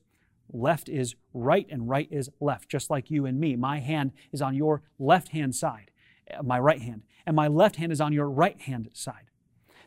left 0.51 0.89
is 0.89 1.15
right 1.33 1.67
and 1.69 1.89
right 1.89 2.07
is 2.11 2.29
left, 2.39 2.69
just 2.69 2.89
like 2.89 3.09
you 3.09 3.25
and 3.25 3.39
me. 3.39 3.55
My 3.55 3.79
hand 3.79 4.11
is 4.31 4.41
on 4.41 4.55
your 4.55 4.83
left 4.99 5.29
hand 5.29 5.55
side, 5.55 5.91
uh, 6.33 6.43
my 6.43 6.59
right 6.59 6.81
hand, 6.81 7.03
and 7.25 7.35
my 7.35 7.47
left 7.47 7.77
hand 7.77 7.91
is 7.91 8.01
on 8.01 8.13
your 8.13 8.29
right 8.29 8.59
hand 8.61 8.89
side. 8.93 9.31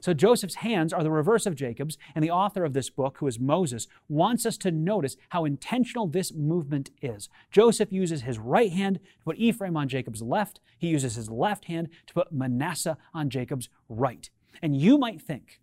So 0.05 0.13
Joseph's 0.13 0.57
hands 0.57 0.93
are 0.93 1.03
the 1.03 1.11
reverse 1.11 1.47
of 1.47 1.55
Jacob's, 1.55 1.97
and 2.15 2.23
the 2.23 2.31
author 2.31 2.63
of 2.63 2.75
this 2.75 2.91
book, 2.91 3.17
who 3.19 3.27
is 3.27 3.41
Moses, 3.41 3.87
wants 4.07 4.45
us 4.45 4.59
to 4.59 4.71
notice 4.71 5.17
how 5.31 5.47
intentional 5.47 6.07
this 6.07 6.31
movement 6.31 6.91
is. 7.01 7.31
Joseph 7.51 7.91
uses 7.91 8.21
his 8.21 8.39
right 8.39 8.71
hand 8.71 8.97
to 8.97 9.25
put 9.25 9.39
Ephraim 9.39 9.79
on 9.79 9.89
Jacob's 9.89 10.21
left, 10.21 10.61
he 10.79 10.89
uses 10.89 11.15
his 11.15 11.31
left 11.31 11.65
hand 11.65 11.89
to 12.07 12.13
put 12.13 12.31
Manasseh 12.31 12.99
on 13.15 13.31
Jacob's 13.31 13.71
right. 13.89 14.29
And 14.61 14.77
you 14.77 14.99
might 14.99 15.23
think, 15.23 15.63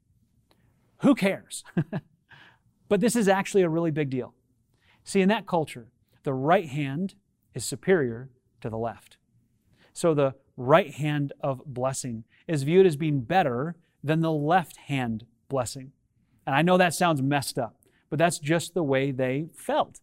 who 1.02 1.14
cares? 1.14 1.64
but 2.90 3.00
this 3.00 3.16
is 3.16 3.28
actually 3.28 3.62
a 3.62 3.70
really 3.70 3.92
big 3.92 4.10
deal. 4.10 4.34
See, 5.04 5.22
in 5.22 5.30
that 5.30 5.48
culture, 5.48 5.92
the 6.24 6.34
right 6.34 6.68
hand 6.68 7.16
is 7.54 7.66
superior 7.66 8.30
to 8.62 8.70
the 8.70 8.78
left. 8.78 9.18
So 9.94 10.14
the 10.14 10.36
right 10.56 10.94
hand 10.94 11.34
of 11.42 11.66
blessing 11.66 12.24
is 12.48 12.64
viewed 12.64 12.86
as 12.86 12.96
being 12.96 13.22
better 13.22 13.76
than 14.04 14.22
the 14.22 14.32
left 14.32 14.78
hand 14.78 15.26
blessing. 15.50 15.92
And 16.46 16.56
I 16.56 16.62
know 16.62 16.78
that 16.78 16.94
sounds 16.94 17.22
messed 17.22 17.60
up, 17.60 17.76
but 18.10 18.20
that's 18.20 18.40
just 18.40 18.74
the 18.74 18.84
way 18.84 19.12
they 19.12 19.48
felt. 19.56 20.00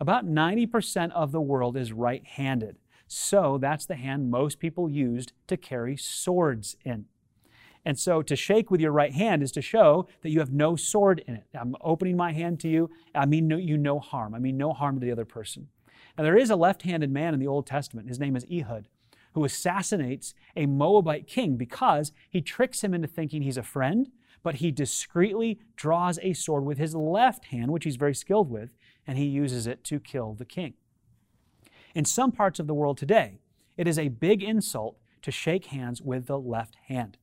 About 0.00 0.26
90% 0.26 1.12
of 1.12 1.32
the 1.32 1.40
world 1.40 1.76
is 1.76 1.92
right 1.92 2.24
handed. 2.24 2.76
So 3.06 3.58
that's 3.60 3.86
the 3.86 3.96
hand 3.96 4.30
most 4.30 4.58
people 4.58 4.88
used 4.88 5.32
to 5.48 5.56
carry 5.56 5.96
swords 5.96 6.76
in. 6.84 7.06
And 7.84 7.98
so 7.98 8.22
to 8.22 8.36
shake 8.36 8.70
with 8.70 8.80
your 8.80 8.92
right 8.92 9.12
hand 9.12 9.42
is 9.42 9.52
to 9.52 9.62
show 9.62 10.06
that 10.22 10.30
you 10.30 10.40
have 10.40 10.52
no 10.52 10.76
sword 10.76 11.24
in 11.26 11.34
it. 11.34 11.46
I'm 11.58 11.74
opening 11.80 12.16
my 12.16 12.32
hand 12.32 12.60
to 12.60 12.68
you. 12.68 12.90
I 13.14 13.26
mean 13.26 13.48
no, 13.48 13.56
you 13.56 13.78
no 13.78 13.98
harm. 13.98 14.34
I 14.34 14.38
mean 14.38 14.56
no 14.56 14.72
harm 14.72 15.00
to 15.00 15.04
the 15.04 15.12
other 15.12 15.24
person. 15.24 15.68
Now 16.18 16.24
there 16.24 16.36
is 16.36 16.50
a 16.50 16.56
left-handed 16.56 17.10
man 17.10 17.32
in 17.32 17.40
the 17.40 17.46
Old 17.46 17.66
Testament. 17.66 18.08
His 18.08 18.20
name 18.20 18.36
is 18.36 18.46
Ehud 18.52 18.88
who 19.34 19.44
assassinates 19.44 20.34
a 20.56 20.66
Moabite 20.66 21.26
king 21.26 21.56
because 21.56 22.12
he 22.28 22.40
tricks 22.40 22.82
him 22.82 22.94
into 22.94 23.08
thinking 23.08 23.42
he's 23.42 23.56
a 23.56 23.62
friend, 23.62 24.10
but 24.42 24.56
he 24.56 24.70
discreetly 24.70 25.60
draws 25.76 26.18
a 26.22 26.32
sword 26.32 26.64
with 26.64 26.78
his 26.78 26.94
left 26.94 27.46
hand, 27.46 27.70
which 27.70 27.84
he's 27.84 27.96
very 27.96 28.14
skilled 28.14 28.50
with, 28.50 28.70
and 29.06 29.18
he 29.18 29.24
uses 29.24 29.66
it 29.66 29.84
to 29.84 30.00
kill 30.00 30.34
the 30.34 30.44
king. 30.44 30.74
In 31.94 32.04
some 32.04 32.32
parts 32.32 32.58
of 32.58 32.66
the 32.66 32.74
world 32.74 32.98
today, 32.98 33.40
it 33.76 33.86
is 33.86 33.98
a 33.98 34.08
big 34.08 34.42
insult 34.42 34.96
to 35.22 35.30
shake 35.30 35.66
hands 35.66 36.00
with 36.00 36.26
the 36.26 36.38
left 36.38 36.76
hand 36.86 37.18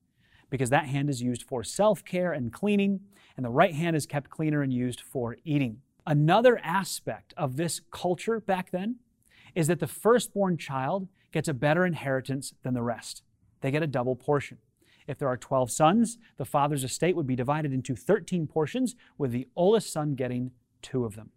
because 0.50 0.70
that 0.70 0.86
hand 0.86 1.10
is 1.10 1.22
used 1.22 1.44
for 1.44 1.64
self 1.64 2.04
care 2.04 2.32
and 2.32 2.52
cleaning, 2.52 3.02
and 3.36 3.46
the 3.46 3.50
right 3.50 3.74
hand 3.74 3.96
is 3.96 4.06
kept 4.06 4.30
cleaner 4.30 4.62
and 4.62 4.74
used 4.74 5.02
for 5.02 5.38
eating. 5.44 5.82
Another 6.06 6.60
aspect 6.64 7.34
of 7.36 7.58
this 7.58 7.82
culture 7.92 8.40
back 8.40 8.72
then 8.72 8.98
is 9.56 9.68
that 9.68 9.80
the 9.80 9.88
firstborn 9.88 10.58
child 10.58 11.08
gets 11.32 11.48
a 11.48 11.54
better 11.54 11.86
inheritance 11.86 12.54
than 12.64 12.74
the 12.74 12.82
rest. 12.82 13.24
They 13.62 13.72
get 13.72 13.84
a 13.84 13.88
double 13.88 14.16
portion. 14.16 14.60
If 15.08 15.18
there 15.18 15.28
are 15.28 15.38
12 15.38 15.72
sons, 15.72 16.18
the 16.38 16.46
father's 16.46 16.84
estate 16.84 17.16
would 17.16 17.28
be 17.28 17.36
divided 17.36 17.74
into 17.74 17.96
13 17.96 18.48
portions, 18.48 18.96
with 19.18 19.32
the 19.32 19.48
oldest 19.56 19.92
son 19.92 20.16
getting 20.16 20.52
two 20.82 21.06
of 21.06 21.16
them. 21.16 21.32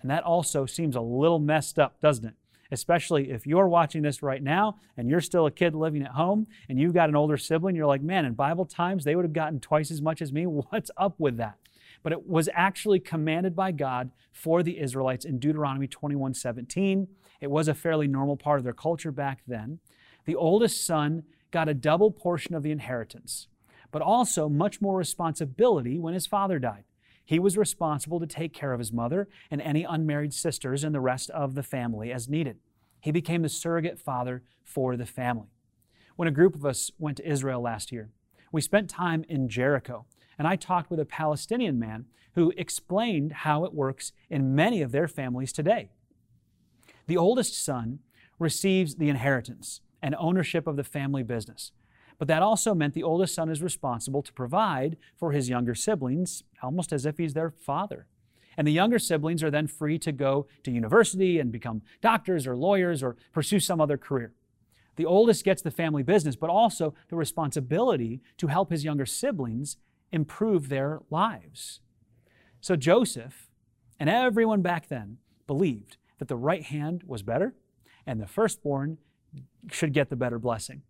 And 0.00 0.10
that 0.10 0.24
also 0.24 0.66
seems 0.66 0.96
a 0.96 1.00
little 1.00 1.38
messed 1.38 1.78
up, 1.78 2.00
doesn't 2.00 2.24
it? 2.24 2.34
Especially 2.72 3.30
if 3.30 3.46
you're 3.46 3.68
watching 3.68 4.00
this 4.00 4.22
right 4.22 4.42
now 4.42 4.76
and 4.96 5.08
you're 5.08 5.20
still 5.20 5.46
a 5.46 5.50
kid 5.50 5.74
living 5.74 6.02
at 6.02 6.12
home 6.12 6.46
and 6.70 6.80
you've 6.80 6.94
got 6.94 7.10
an 7.10 7.14
older 7.14 7.36
sibling, 7.36 7.76
you're 7.76 7.86
like, 7.86 8.02
man, 8.02 8.24
in 8.24 8.32
Bible 8.32 8.64
times, 8.64 9.04
they 9.04 9.14
would 9.14 9.26
have 9.26 9.34
gotten 9.34 9.60
twice 9.60 9.90
as 9.90 10.00
much 10.00 10.22
as 10.22 10.32
me. 10.32 10.46
What's 10.46 10.90
up 10.96 11.20
with 11.20 11.36
that? 11.36 11.58
But 12.02 12.12
it 12.12 12.26
was 12.26 12.48
actually 12.54 12.98
commanded 12.98 13.54
by 13.54 13.72
God 13.72 14.10
for 14.32 14.62
the 14.62 14.80
Israelites 14.80 15.26
in 15.26 15.38
Deuteronomy 15.38 15.86
21 15.86 16.34
17. 16.34 17.08
It 17.42 17.50
was 17.50 17.68
a 17.68 17.74
fairly 17.74 18.08
normal 18.08 18.36
part 18.36 18.58
of 18.58 18.64
their 18.64 18.72
culture 18.72 19.12
back 19.12 19.42
then. 19.46 19.80
The 20.24 20.34
oldest 20.34 20.84
son 20.84 21.24
got 21.50 21.68
a 21.68 21.74
double 21.74 22.10
portion 22.10 22.54
of 22.54 22.62
the 22.62 22.70
inheritance, 22.70 23.48
but 23.90 24.00
also 24.00 24.48
much 24.48 24.80
more 24.80 24.96
responsibility 24.96 25.98
when 25.98 26.14
his 26.14 26.26
father 26.26 26.58
died. 26.58 26.84
He 27.32 27.38
was 27.38 27.56
responsible 27.56 28.20
to 28.20 28.26
take 28.26 28.52
care 28.52 28.74
of 28.74 28.78
his 28.78 28.92
mother 28.92 29.26
and 29.50 29.62
any 29.62 29.84
unmarried 29.84 30.34
sisters 30.34 30.84
and 30.84 30.94
the 30.94 31.00
rest 31.00 31.30
of 31.30 31.54
the 31.54 31.62
family 31.62 32.12
as 32.12 32.28
needed. 32.28 32.58
He 33.00 33.10
became 33.10 33.40
the 33.40 33.48
surrogate 33.48 33.98
father 33.98 34.42
for 34.62 34.98
the 34.98 35.06
family. 35.06 35.48
When 36.16 36.28
a 36.28 36.30
group 36.30 36.54
of 36.54 36.66
us 36.66 36.90
went 36.98 37.16
to 37.16 37.26
Israel 37.26 37.62
last 37.62 37.90
year, 37.90 38.10
we 38.52 38.60
spent 38.60 38.90
time 38.90 39.24
in 39.30 39.48
Jericho, 39.48 40.04
and 40.38 40.46
I 40.46 40.56
talked 40.56 40.90
with 40.90 41.00
a 41.00 41.06
Palestinian 41.06 41.78
man 41.78 42.04
who 42.34 42.52
explained 42.58 43.32
how 43.32 43.64
it 43.64 43.72
works 43.72 44.12
in 44.28 44.54
many 44.54 44.82
of 44.82 44.92
their 44.92 45.08
families 45.08 45.54
today. 45.54 45.88
The 47.06 47.16
oldest 47.16 47.54
son 47.54 48.00
receives 48.38 48.96
the 48.96 49.08
inheritance 49.08 49.80
and 50.02 50.14
ownership 50.18 50.66
of 50.66 50.76
the 50.76 50.84
family 50.84 51.22
business. 51.22 51.72
But 52.22 52.28
that 52.28 52.40
also 52.40 52.72
meant 52.72 52.94
the 52.94 53.02
oldest 53.02 53.34
son 53.34 53.48
is 53.48 53.64
responsible 53.64 54.22
to 54.22 54.32
provide 54.32 54.96
for 55.16 55.32
his 55.32 55.48
younger 55.48 55.74
siblings, 55.74 56.44
almost 56.62 56.92
as 56.92 57.04
if 57.04 57.18
he's 57.18 57.34
their 57.34 57.50
father. 57.50 58.06
And 58.56 58.64
the 58.64 58.70
younger 58.70 59.00
siblings 59.00 59.42
are 59.42 59.50
then 59.50 59.66
free 59.66 59.98
to 59.98 60.12
go 60.12 60.46
to 60.62 60.70
university 60.70 61.40
and 61.40 61.50
become 61.50 61.82
doctors 62.00 62.46
or 62.46 62.56
lawyers 62.56 63.02
or 63.02 63.16
pursue 63.32 63.58
some 63.58 63.80
other 63.80 63.98
career. 63.98 64.34
The 64.94 65.04
oldest 65.04 65.44
gets 65.44 65.62
the 65.62 65.72
family 65.72 66.04
business, 66.04 66.36
but 66.36 66.48
also 66.48 66.94
the 67.08 67.16
responsibility 67.16 68.20
to 68.36 68.46
help 68.46 68.70
his 68.70 68.84
younger 68.84 69.04
siblings 69.04 69.76
improve 70.12 70.68
their 70.68 71.00
lives. 71.10 71.80
So 72.60 72.76
Joseph 72.76 73.50
and 73.98 74.08
everyone 74.08 74.62
back 74.62 74.86
then 74.86 75.16
believed 75.48 75.96
that 76.20 76.28
the 76.28 76.36
right 76.36 76.62
hand 76.62 77.02
was 77.04 77.22
better 77.24 77.56
and 78.06 78.20
the 78.20 78.28
firstborn 78.28 78.98
should 79.72 79.92
get 79.92 80.08
the 80.08 80.14
better 80.14 80.38
blessing. 80.38 80.82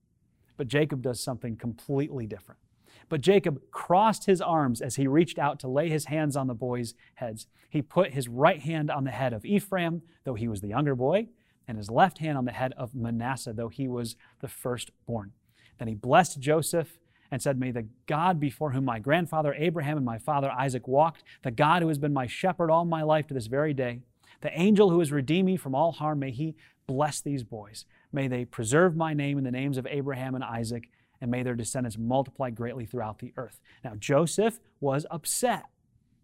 But 0.57 0.69
Jacob 0.69 1.03
does 1.03 1.21
something 1.21 1.57
completely 1.57 2.27
different. 2.27 2.61
But 3.09 3.21
Jacob 3.21 3.61
crossed 3.71 4.27
his 4.27 4.41
arms 4.41 4.81
as 4.81 4.97
he 4.97 5.07
reached 5.07 5.38
out 5.38 5.59
to 5.61 5.69
lay 5.69 5.88
his 5.88 6.07
hands 6.07 6.37
on 6.37 6.47
the 6.47 6.55
boys' 6.55 6.95
heads. 7.17 7.47
He 7.69 7.83
put 7.83 8.12
his 8.12 8.29
right 8.29 8.61
hand 8.61 8.91
on 8.91 9.05
the 9.05 9.11
head 9.11 9.33
of 9.33 9.45
Ephraim, 9.45 10.03
though 10.25 10.35
he 10.35 10.49
was 10.49 10.61
the 10.61 10.69
younger 10.69 10.95
boy, 10.95 11.29
and 11.67 11.79
his 11.79 11.91
left 11.91 12.19
hand 12.19 12.38
on 12.38 12.45
the 12.45 12.53
head 12.53 12.73
of 12.77 12.95
Manasseh, 12.95 13.53
though 13.53 13.69
he 13.69 13.88
was 13.88 14.17
the 14.41 14.49
firstborn. 14.49 15.33
Then 15.79 15.88
he 15.88 15.95
blessed 15.95 16.41
Joseph 16.41 16.99
and 17.31 17.41
said, 17.41 17.59
May 17.59 17.71
the 17.71 17.88
God 18.07 18.38
before 18.38 18.73
whom 18.73 18.85
my 18.85 18.99
grandfather 18.99 19.55
Abraham 19.57 19.97
and 19.97 20.07
my 20.07 20.19
father 20.19 20.51
Isaac 20.51 20.87
walked, 20.87 21.25
the 21.43 21.51
God 21.51 21.83
who 21.83 21.88
has 21.88 21.99
been 21.99 22.12
my 22.12 22.27
shepherd 22.27 22.71
all 22.71 22.85
my 22.85 23.03
life 23.03 23.27
to 23.29 23.35
this 23.35 23.47
very 23.47 23.73
day, 23.73 24.01
the 24.40 24.59
angel 24.59 24.90
who 24.90 24.99
has 24.99 25.12
redeemed 25.12 25.47
me 25.47 25.57
from 25.57 25.75
all 25.75 25.92
harm, 25.92 26.18
may 26.21 26.31
he 26.31 26.57
bless 26.87 27.21
these 27.21 27.45
boys. 27.45 27.85
May 28.12 28.29
they 28.29 28.45
preserve 28.45 28.97
my 28.97 29.14
name 29.14 29.38
in 29.38 29.45
the 29.45 29.51
names 29.51 29.79
of 29.79 29.87
Abraham 29.87 30.35
and 30.35 30.45
Isaac, 30.45 30.88
and 31.21 31.31
may 31.31 31.42
their 31.42 31.55
descendants 31.55 31.99
multiply 31.99 32.51
greatly 32.51 32.85
throughout 32.85 33.21
the 33.21 33.33
earth. 33.37 33.61
Now, 33.85 33.95
Joseph 33.97 34.59
was 34.81 35.07
upset 35.11 35.66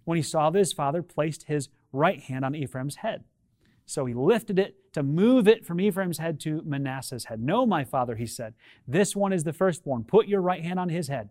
when 0.05 0.17
he 0.17 0.23
saw 0.23 0.51
that 0.51 0.59
his 0.59 0.73
father 0.73 1.03
placed 1.03 1.45
his 1.45 1.69
right 1.93 2.21
hand 2.21 2.45
on 2.45 2.55
Ephraim's 2.55 2.97
head. 2.97 3.25
So 3.87 4.05
he 4.05 4.13
lifted 4.13 4.59
it 4.59 4.93
to 4.93 5.03
move 5.03 5.49
it 5.49 5.65
from 5.65 5.81
Ephraim's 5.81 6.19
head 6.19 6.41
to 6.41 6.63
Manasseh's 6.63 7.27
head. 7.27 7.41
No, 7.41 7.65
my 7.65 7.85
father, 7.85 8.17
he 8.17 8.27
said, 8.27 8.55
this 8.87 9.17
one 9.17 9.33
is 9.33 9.45
the 9.45 9.53
firstborn. 9.53 10.05
Put 10.05 10.29
your 10.29 10.43
right 10.43 10.63
hand 10.63 10.79
on 10.79 10.91
his 10.91 11.09
head. 11.09 11.31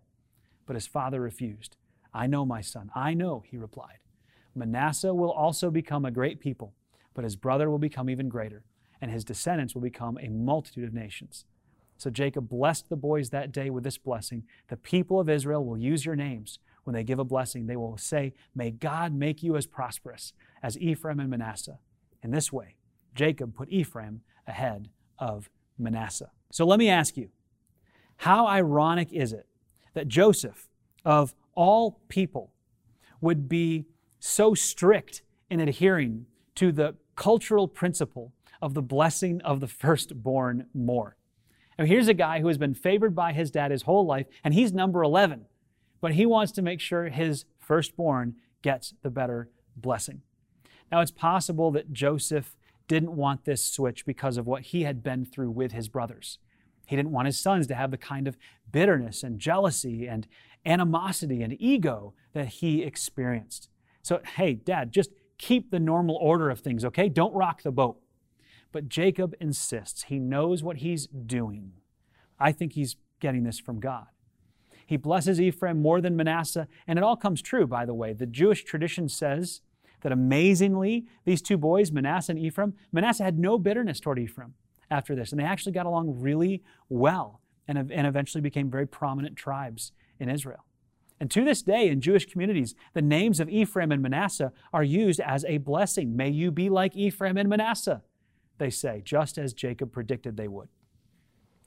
But 0.66 0.74
his 0.74 0.86
father 0.86 1.20
refused. 1.20 1.76
I 2.12 2.26
know, 2.26 2.44
my 2.44 2.60
son. 2.60 2.90
I 2.94 3.14
know, 3.14 3.44
he 3.46 3.56
replied. 3.56 3.98
Manasseh 4.58 5.14
will 5.14 5.30
also 5.30 5.70
become 5.70 6.04
a 6.04 6.10
great 6.10 6.40
people, 6.40 6.74
but 7.14 7.24
his 7.24 7.36
brother 7.36 7.70
will 7.70 7.78
become 7.78 8.10
even 8.10 8.28
greater, 8.28 8.64
and 9.00 9.10
his 9.10 9.24
descendants 9.24 9.74
will 9.74 9.82
become 9.82 10.18
a 10.20 10.28
multitude 10.28 10.84
of 10.84 10.94
nations. 10.94 11.44
So 11.96 12.10
Jacob 12.10 12.48
blessed 12.48 12.88
the 12.88 12.96
boys 12.96 13.30
that 13.30 13.52
day 13.52 13.70
with 13.70 13.82
this 13.82 13.98
blessing. 13.98 14.44
The 14.68 14.76
people 14.76 15.18
of 15.18 15.28
Israel 15.28 15.64
will 15.64 15.78
use 15.78 16.06
your 16.06 16.14
names. 16.14 16.60
When 16.84 16.94
they 16.94 17.02
give 17.02 17.18
a 17.18 17.24
blessing, 17.24 17.66
they 17.66 17.76
will 17.76 17.98
say, 17.98 18.32
May 18.54 18.70
God 18.70 19.12
make 19.12 19.42
you 19.42 19.56
as 19.56 19.66
prosperous 19.66 20.32
as 20.62 20.78
Ephraim 20.78 21.20
and 21.20 21.28
Manasseh. 21.28 21.80
In 22.22 22.30
this 22.30 22.52
way, 22.52 22.76
Jacob 23.14 23.54
put 23.54 23.68
Ephraim 23.68 24.20
ahead 24.46 24.88
of 25.18 25.50
Manasseh. 25.76 26.30
So 26.50 26.64
let 26.64 26.78
me 26.78 26.88
ask 26.88 27.16
you, 27.16 27.30
how 28.18 28.46
ironic 28.46 29.12
is 29.12 29.32
it 29.32 29.46
that 29.94 30.08
Joseph, 30.08 30.68
of 31.04 31.34
all 31.54 32.00
people, 32.08 32.52
would 33.20 33.48
be 33.48 33.86
so 34.18 34.54
strict 34.54 35.22
in 35.50 35.60
adhering 35.60 36.26
to 36.56 36.72
the 36.72 36.96
cultural 37.16 37.68
principle 37.68 38.32
of 38.60 38.74
the 38.74 38.82
blessing 38.82 39.40
of 39.42 39.60
the 39.60 39.68
firstborn 39.68 40.66
more. 40.74 41.16
Now, 41.78 41.84
here's 41.84 42.08
a 42.08 42.14
guy 42.14 42.40
who 42.40 42.48
has 42.48 42.58
been 42.58 42.74
favored 42.74 43.14
by 43.14 43.32
his 43.32 43.50
dad 43.50 43.70
his 43.70 43.82
whole 43.82 44.04
life, 44.04 44.26
and 44.42 44.52
he's 44.52 44.72
number 44.72 45.02
11, 45.02 45.46
but 46.00 46.14
he 46.14 46.26
wants 46.26 46.52
to 46.52 46.62
make 46.62 46.80
sure 46.80 47.08
his 47.08 47.44
firstborn 47.58 48.34
gets 48.62 48.94
the 49.02 49.10
better 49.10 49.48
blessing. 49.76 50.22
Now, 50.90 51.00
it's 51.00 51.10
possible 51.10 51.70
that 51.72 51.92
Joseph 51.92 52.56
didn't 52.88 53.14
want 53.14 53.44
this 53.44 53.64
switch 53.64 54.04
because 54.06 54.36
of 54.36 54.46
what 54.46 54.62
he 54.62 54.82
had 54.82 55.02
been 55.02 55.24
through 55.24 55.50
with 55.50 55.72
his 55.72 55.88
brothers. 55.88 56.38
He 56.86 56.96
didn't 56.96 57.12
want 57.12 57.26
his 57.26 57.38
sons 57.38 57.66
to 57.66 57.74
have 57.74 57.90
the 57.90 57.98
kind 57.98 58.26
of 58.26 58.38
bitterness 58.72 59.22
and 59.22 59.38
jealousy 59.38 60.08
and 60.08 60.26
animosity 60.64 61.42
and 61.42 61.54
ego 61.60 62.14
that 62.32 62.48
he 62.48 62.82
experienced. 62.82 63.68
So, 64.02 64.20
hey, 64.36 64.54
dad, 64.54 64.92
just 64.92 65.10
keep 65.38 65.70
the 65.70 65.80
normal 65.80 66.16
order 66.16 66.50
of 66.50 66.60
things, 66.60 66.84
okay? 66.84 67.08
Don't 67.08 67.34
rock 67.34 67.62
the 67.62 67.70
boat. 67.70 68.00
But 68.72 68.88
Jacob 68.88 69.34
insists. 69.40 70.04
He 70.04 70.18
knows 70.18 70.62
what 70.62 70.78
he's 70.78 71.06
doing. 71.06 71.72
I 72.38 72.52
think 72.52 72.74
he's 72.74 72.96
getting 73.20 73.44
this 73.44 73.58
from 73.58 73.80
God. 73.80 74.06
He 74.86 74.96
blesses 74.96 75.40
Ephraim 75.40 75.82
more 75.82 76.00
than 76.00 76.16
Manasseh, 76.16 76.66
and 76.86 76.98
it 76.98 77.02
all 77.02 77.16
comes 77.16 77.42
true, 77.42 77.66
by 77.66 77.84
the 77.84 77.94
way. 77.94 78.12
The 78.12 78.26
Jewish 78.26 78.64
tradition 78.64 79.08
says 79.08 79.60
that 80.00 80.12
amazingly, 80.12 81.06
these 81.24 81.42
two 81.42 81.58
boys, 81.58 81.92
Manasseh 81.92 82.32
and 82.32 82.38
Ephraim, 82.38 82.74
Manasseh 82.92 83.24
had 83.24 83.38
no 83.38 83.58
bitterness 83.58 84.00
toward 84.00 84.18
Ephraim 84.18 84.54
after 84.90 85.14
this, 85.14 85.30
and 85.30 85.40
they 85.40 85.44
actually 85.44 85.72
got 85.72 85.86
along 85.86 86.20
really 86.20 86.62
well 86.88 87.42
and, 87.66 87.78
and 87.78 88.06
eventually 88.06 88.40
became 88.40 88.70
very 88.70 88.86
prominent 88.86 89.36
tribes 89.36 89.92
in 90.18 90.28
Israel. 90.28 90.64
And 91.20 91.30
to 91.32 91.44
this 91.44 91.62
day, 91.62 91.88
in 91.88 92.00
Jewish 92.00 92.26
communities, 92.26 92.74
the 92.94 93.02
names 93.02 93.40
of 93.40 93.48
Ephraim 93.48 93.90
and 93.90 94.02
Manasseh 94.02 94.52
are 94.72 94.84
used 94.84 95.20
as 95.20 95.44
a 95.44 95.58
blessing. 95.58 96.16
May 96.16 96.28
you 96.28 96.50
be 96.50 96.68
like 96.68 96.96
Ephraim 96.96 97.36
and 97.36 97.48
Manasseh, 97.48 98.02
they 98.58 98.70
say, 98.70 99.02
just 99.04 99.38
as 99.38 99.52
Jacob 99.52 99.92
predicted 99.92 100.36
they 100.36 100.48
would. 100.48 100.68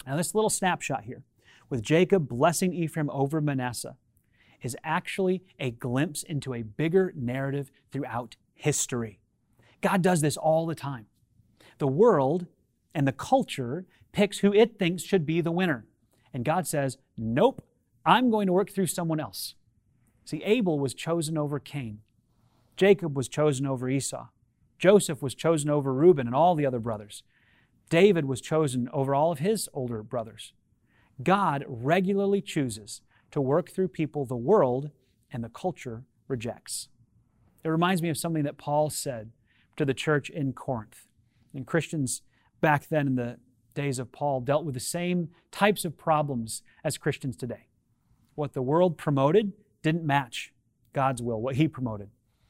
Now, 0.07 0.17
this 0.17 0.33
little 0.33 0.49
snapshot 0.49 1.03
here, 1.03 1.23
with 1.69 1.81
Jacob 1.81 2.27
blessing 2.27 2.73
Ephraim 2.73 3.09
over 3.09 3.41
Manasseh, 3.41 3.97
is 4.61 4.77
actually 4.83 5.43
a 5.59 5.71
glimpse 5.71 6.23
into 6.23 6.53
a 6.53 6.63
bigger 6.63 7.13
narrative 7.15 7.71
throughout 7.91 8.35
history. 8.53 9.19
God 9.81 10.01
does 10.01 10.21
this 10.21 10.37
all 10.37 10.65
the 10.65 10.75
time. 10.75 11.07
The 11.77 11.87
world 11.87 12.45
and 12.93 13.07
the 13.07 13.11
culture 13.11 13.85
picks 14.11 14.39
who 14.39 14.53
it 14.53 14.77
thinks 14.77 15.03
should 15.03 15.25
be 15.25 15.41
the 15.41 15.51
winner. 15.51 15.85
And 16.33 16.45
God 16.45 16.67
says, 16.67 16.97
Nope, 17.17 17.63
I'm 18.05 18.29
going 18.29 18.47
to 18.47 18.53
work 18.53 18.71
through 18.71 18.87
someone 18.87 19.19
else. 19.19 19.55
See, 20.25 20.43
Abel 20.43 20.79
was 20.79 20.93
chosen 20.93 21.37
over 21.37 21.59
Cain. 21.59 21.99
Jacob 22.77 23.15
was 23.15 23.27
chosen 23.27 23.65
over 23.65 23.89
Esau. 23.89 24.27
Joseph 24.79 25.21
was 25.21 25.35
chosen 25.35 25.69
over 25.69 25.93
Reuben 25.93 26.25
and 26.25 26.35
all 26.35 26.55
the 26.55 26.65
other 26.65 26.79
brothers. 26.79 27.23
David 27.89 28.25
was 28.25 28.41
chosen 28.41 28.89
over 28.93 29.13
all 29.13 29.31
of 29.31 29.39
his 29.39 29.69
older 29.73 30.01
brothers. 30.01 30.53
God 31.21 31.63
regularly 31.67 32.41
chooses 32.41 33.01
to 33.31 33.41
work 33.41 33.69
through 33.69 33.89
people 33.89 34.25
the 34.25 34.35
world 34.35 34.89
and 35.31 35.43
the 35.43 35.49
culture 35.49 36.03
rejects. 36.27 36.87
It 37.63 37.69
reminds 37.69 38.01
me 38.01 38.09
of 38.09 38.17
something 38.17 38.43
that 38.43 38.57
Paul 38.57 38.89
said 38.89 39.31
to 39.77 39.85
the 39.85 39.93
church 39.93 40.29
in 40.29 40.53
Corinth. 40.53 41.05
And 41.53 41.67
Christians 41.67 42.23
back 42.61 42.87
then 42.87 43.07
in 43.07 43.15
the 43.15 43.37
days 43.75 43.99
of 43.99 44.11
Paul 44.11 44.41
dealt 44.41 44.65
with 44.65 44.73
the 44.73 44.79
same 44.79 45.29
types 45.51 45.85
of 45.85 45.97
problems 45.97 46.63
as 46.83 46.97
Christians 46.97 47.35
today. 47.35 47.67
What 48.41 48.53
the 48.53 48.63
world 48.63 48.97
promoted 48.97 49.53
didn't 49.83 50.03
match 50.03 50.51
God's 50.93 51.21
will, 51.21 51.39
what 51.39 51.57
he 51.57 51.67
promoted. 51.67 52.09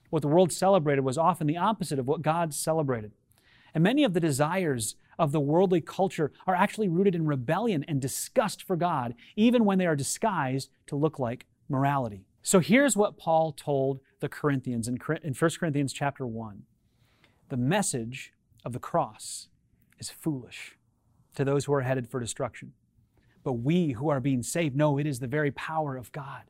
What 0.09 0.21
the 0.21 0.29
world 0.29 0.53
celebrated 0.53 1.01
was 1.01 1.17
often 1.17 1.47
the 1.47 1.57
opposite 1.57 1.99
of 1.99 2.07
what 2.07 2.21
God 2.21 2.53
celebrated. 2.53 3.11
And 3.73 3.83
many 3.83 4.05
of 4.05 4.13
the 4.13 4.21
desires 4.21 4.95
of 5.19 5.33
the 5.33 5.41
worldly 5.41 5.81
culture 5.81 6.31
are 6.47 6.55
actually 6.55 6.87
rooted 6.87 7.13
in 7.13 7.25
rebellion 7.25 7.83
and 7.89 7.99
disgust 7.99 8.63
for 8.63 8.77
God, 8.77 9.15
even 9.35 9.65
when 9.65 9.79
they 9.79 9.85
are 9.85 9.97
disguised 9.97 10.69
to 10.87 10.95
look 10.95 11.19
like 11.19 11.45
morality. 11.67 12.23
So 12.41 12.61
here's 12.61 12.95
what 12.95 13.17
Paul 13.17 13.51
told 13.51 13.99
the 14.21 14.29
Corinthians 14.29 14.87
in 14.87 14.95
1 14.95 15.33
Corinthians 15.59 15.91
chapter 15.91 16.25
1. 16.25 16.63
The 17.49 17.57
message 17.57 18.31
of 18.63 18.71
the 18.71 18.79
cross 18.79 19.49
is 19.99 20.09
foolish 20.09 20.77
to 21.35 21.43
those 21.43 21.65
who 21.65 21.73
are 21.73 21.81
headed 21.81 22.07
for 22.07 22.21
destruction. 22.21 22.71
But 23.43 23.53
we 23.53 23.91
who 23.91 24.09
are 24.09 24.19
being 24.19 24.43
saved 24.43 24.75
know 24.75 24.97
it 24.97 25.07
is 25.07 25.19
the 25.19 25.27
very 25.27 25.51
power 25.51 25.97
of 25.97 26.11
God. 26.11 26.43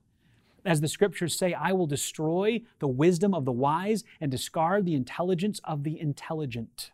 As 0.64 0.82
the 0.82 0.88
scriptures 0.88 1.38
say, 1.38 1.54
I 1.54 1.72
will 1.72 1.88
destroy 1.88 2.62
the 2.80 2.88
wisdom 2.88 3.34
of 3.34 3.46
the 3.46 3.52
wise 3.52 4.04
and 4.20 4.30
discard 4.30 4.86
the 4.86 4.94
intelligence 4.94 5.60
of 5.64 5.84
the 5.84 6.00
intelligent. 6.00 6.92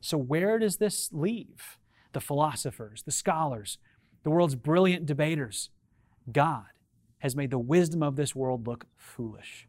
So, 0.00 0.16
where 0.16 0.58
does 0.58 0.76
this 0.76 1.10
leave 1.12 1.78
the 2.12 2.20
philosophers, 2.20 3.02
the 3.02 3.10
scholars, 3.10 3.78
the 4.22 4.30
world's 4.30 4.54
brilliant 4.54 5.04
debaters? 5.04 5.70
God 6.30 6.66
has 7.18 7.36
made 7.36 7.50
the 7.50 7.58
wisdom 7.58 8.02
of 8.02 8.16
this 8.16 8.34
world 8.34 8.66
look 8.66 8.86
foolish. 8.96 9.66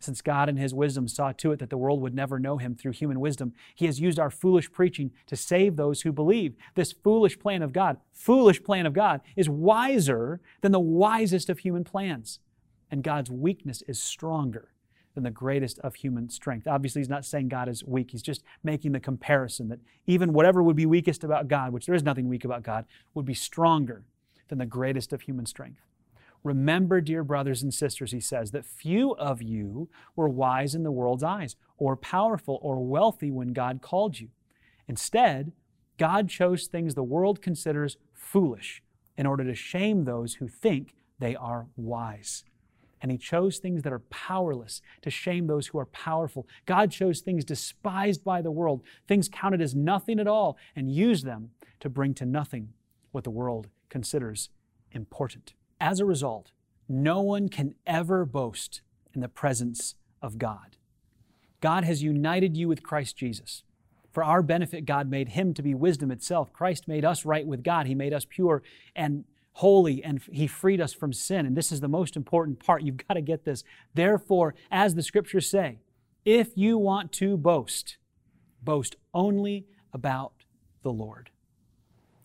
Since 0.00 0.22
God 0.22 0.48
in 0.48 0.56
His 0.56 0.74
wisdom 0.74 1.08
saw 1.08 1.32
to 1.32 1.52
it 1.52 1.58
that 1.58 1.70
the 1.70 1.76
world 1.76 2.00
would 2.00 2.14
never 2.14 2.38
know 2.38 2.58
Him 2.58 2.74
through 2.74 2.92
human 2.92 3.20
wisdom, 3.20 3.52
He 3.74 3.86
has 3.86 4.00
used 4.00 4.18
our 4.18 4.30
foolish 4.30 4.70
preaching 4.70 5.10
to 5.26 5.36
save 5.36 5.76
those 5.76 6.02
who 6.02 6.12
believe. 6.12 6.54
This 6.74 6.92
foolish 6.92 7.38
plan 7.38 7.62
of 7.62 7.72
God, 7.72 7.98
foolish 8.12 8.62
plan 8.62 8.86
of 8.86 8.92
God, 8.92 9.20
is 9.36 9.48
wiser 9.48 10.40
than 10.60 10.72
the 10.72 10.80
wisest 10.80 11.50
of 11.50 11.60
human 11.60 11.84
plans. 11.84 12.38
And 12.90 13.02
God's 13.02 13.30
weakness 13.30 13.82
is 13.88 14.00
stronger 14.02 14.72
than 15.14 15.24
the 15.24 15.30
greatest 15.30 15.80
of 15.80 15.96
human 15.96 16.30
strength. 16.30 16.68
Obviously, 16.68 17.00
He's 17.00 17.08
not 17.08 17.24
saying 17.24 17.48
God 17.48 17.68
is 17.68 17.82
weak. 17.84 18.12
He's 18.12 18.22
just 18.22 18.44
making 18.62 18.92
the 18.92 19.00
comparison 19.00 19.68
that 19.68 19.80
even 20.06 20.32
whatever 20.32 20.62
would 20.62 20.76
be 20.76 20.86
weakest 20.86 21.24
about 21.24 21.48
God, 21.48 21.72
which 21.72 21.86
there 21.86 21.94
is 21.94 22.04
nothing 22.04 22.28
weak 22.28 22.44
about 22.44 22.62
God, 22.62 22.84
would 23.14 23.26
be 23.26 23.34
stronger 23.34 24.04
than 24.46 24.58
the 24.58 24.66
greatest 24.66 25.12
of 25.12 25.22
human 25.22 25.44
strength. 25.44 25.80
Remember, 26.44 27.00
dear 27.00 27.24
brothers 27.24 27.62
and 27.62 27.74
sisters, 27.74 28.12
he 28.12 28.20
says, 28.20 28.52
that 28.52 28.64
few 28.64 29.12
of 29.16 29.42
you 29.42 29.88
were 30.14 30.28
wise 30.28 30.74
in 30.74 30.82
the 30.82 30.92
world's 30.92 31.24
eyes, 31.24 31.56
or 31.76 31.96
powerful, 31.96 32.58
or 32.62 32.84
wealthy 32.84 33.30
when 33.30 33.52
God 33.52 33.82
called 33.82 34.20
you. 34.20 34.28
Instead, 34.86 35.52
God 35.98 36.28
chose 36.28 36.66
things 36.66 36.94
the 36.94 37.02
world 37.02 37.42
considers 37.42 37.96
foolish 38.14 38.82
in 39.16 39.26
order 39.26 39.44
to 39.44 39.54
shame 39.54 40.04
those 40.04 40.34
who 40.34 40.48
think 40.48 40.94
they 41.18 41.34
are 41.34 41.66
wise. 41.76 42.44
And 43.00 43.12
he 43.12 43.18
chose 43.18 43.58
things 43.58 43.82
that 43.82 43.92
are 43.92 44.00
powerless 44.10 44.80
to 45.02 45.10
shame 45.10 45.46
those 45.46 45.68
who 45.68 45.78
are 45.78 45.86
powerful. 45.86 46.46
God 46.66 46.90
chose 46.90 47.20
things 47.20 47.44
despised 47.44 48.24
by 48.24 48.42
the 48.42 48.50
world, 48.50 48.82
things 49.06 49.28
counted 49.28 49.60
as 49.60 49.74
nothing 49.74 50.18
at 50.18 50.26
all, 50.26 50.56
and 50.74 50.92
used 50.92 51.24
them 51.24 51.50
to 51.80 51.88
bring 51.88 52.14
to 52.14 52.26
nothing 52.26 52.70
what 53.12 53.24
the 53.24 53.30
world 53.30 53.68
considers 53.88 54.50
important. 54.92 55.54
As 55.80 56.00
a 56.00 56.04
result, 56.04 56.50
no 56.88 57.20
one 57.20 57.48
can 57.48 57.74
ever 57.86 58.24
boast 58.24 58.80
in 59.14 59.20
the 59.20 59.28
presence 59.28 59.94
of 60.22 60.38
God. 60.38 60.76
God 61.60 61.84
has 61.84 62.02
united 62.02 62.56
you 62.56 62.68
with 62.68 62.82
Christ 62.82 63.16
Jesus. 63.16 63.62
For 64.10 64.24
our 64.24 64.42
benefit, 64.42 64.86
God 64.86 65.10
made 65.10 65.30
him 65.30 65.54
to 65.54 65.62
be 65.62 65.74
wisdom 65.74 66.10
itself. 66.10 66.52
Christ 66.52 66.88
made 66.88 67.04
us 67.04 67.24
right 67.24 67.46
with 67.46 67.62
God. 67.62 67.86
He 67.86 67.94
made 67.94 68.12
us 68.12 68.26
pure 68.28 68.62
and 68.96 69.24
holy, 69.52 70.02
and 70.02 70.20
he 70.30 70.46
freed 70.46 70.80
us 70.80 70.92
from 70.92 71.12
sin. 71.12 71.44
And 71.44 71.56
this 71.56 71.72
is 71.72 71.80
the 71.80 71.88
most 71.88 72.16
important 72.16 72.58
part. 72.58 72.82
You've 72.82 73.06
got 73.08 73.14
to 73.14 73.20
get 73.20 73.44
this. 73.44 73.64
Therefore, 73.94 74.54
as 74.70 74.94
the 74.94 75.02
scriptures 75.02 75.50
say, 75.50 75.78
if 76.24 76.56
you 76.56 76.78
want 76.78 77.12
to 77.14 77.36
boast, 77.36 77.98
boast 78.62 78.96
only 79.12 79.66
about 79.92 80.32
the 80.82 80.92
Lord. 80.92 81.30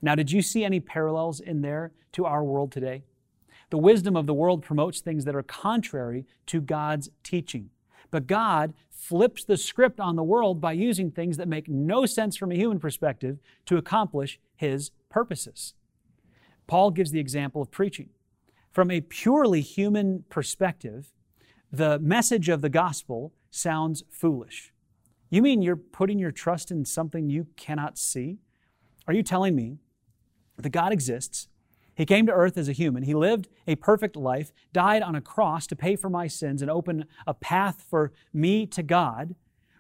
Now, 0.02 0.16
did 0.16 0.32
you 0.32 0.42
see 0.42 0.63
any 0.63 0.80
parallels 0.80 1.39
in 1.39 1.62
there 1.62 1.92
to 2.13 2.26
our 2.26 2.44
world 2.44 2.72
today? 2.72 3.04
The 3.74 3.80
wisdom 3.80 4.16
of 4.16 4.28
the 4.28 4.36
world 4.36 4.62
promotes 4.62 5.02
things 5.02 5.26
that 5.26 5.36
are 5.36 5.42
contrary 5.42 6.28
to 6.46 6.62
God's 6.62 7.10
teaching. 7.24 7.72
But 8.12 8.28
God 8.28 8.76
flips 8.92 9.44
the 9.44 9.58
script 9.58 10.00
on 10.00 10.16
the 10.16 10.22
world 10.22 10.62
by 10.62 10.74
using 10.74 11.10
things 11.10 11.38
that 11.38 11.48
make 11.48 11.68
no 11.68 12.06
sense 12.06 12.38
from 12.38 12.52
a 12.52 12.56
human 12.56 12.80
perspective 12.80 13.40
to 13.66 13.78
accomplish 13.78 14.40
His 14.56 14.92
purposes. 15.10 15.74
Paul 16.68 16.92
gives 16.92 17.10
the 17.10 17.20
example 17.20 17.64
of 17.64 17.72
preaching. 17.72 18.10
From 18.72 18.92
a 18.92 19.02
purely 19.02 19.62
human 19.62 20.26
perspective, 20.30 21.12
the 21.72 21.98
message 21.98 22.50
of 22.50 22.62
the 22.62 22.70
gospel 22.70 23.34
sounds 23.50 24.04
foolish. 24.12 24.72
You 25.32 25.42
mean 25.42 25.64
you're 25.64 25.78
putting 25.78 26.20
your 26.20 26.32
trust 26.32 26.70
in 26.70 26.86
something 26.86 27.28
you 27.28 27.48
cannot 27.56 27.98
see? 27.98 28.38
Are 29.08 29.16
you 29.16 29.24
telling 29.24 29.56
me 29.56 29.80
that 30.58 30.70
God 30.70 30.94
exists 30.94 31.48
he 31.96 32.06
came 32.06 32.26
to 32.26 32.32
earth 32.32 32.58
as 32.58 32.68
a 32.68 32.74
human. 32.74 33.04
He 33.04 33.14
lived 33.14 33.50
a 33.68 33.76
perfect 33.76 34.16
life, 34.16 34.52
died 34.72 35.04
on 35.04 35.16
a 35.16 35.22
cross 35.22 35.68
to 35.68 35.76
pay 35.76 35.96
for 35.96 36.10
my 36.10 36.28
sins 36.28 36.62
and 36.62 36.72
open 36.72 37.06
a 37.28 37.34
path 37.34 37.86
for 37.88 38.12
me 38.34 38.66
to 38.68 38.82
God, 38.82 39.36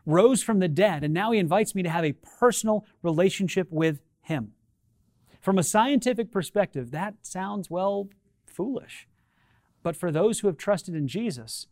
rose 0.05 0.43
from 0.43 0.59
the 0.59 0.67
dead, 0.67 1.03
and 1.03 1.13
now 1.13 1.31
he 1.31 1.39
invites 1.39 1.73
me 1.73 1.81
to 1.83 1.89
have 1.89 2.05
a 2.05 2.13
personal 2.13 2.85
relationship 3.01 3.67
with 3.71 4.01
him. 4.21 4.53
From 5.41 5.57
a 5.57 5.63
scientific 5.63 6.31
perspective, 6.31 6.91
that 6.91 7.15
sounds, 7.23 7.69
well, 7.69 8.09
foolish. 8.45 9.07
But 9.81 9.97
for 9.97 10.11
those 10.11 10.39
who 10.39 10.47
have 10.47 10.57
trusted 10.57 10.95
in 10.95 11.07
Jesus, 11.07 11.67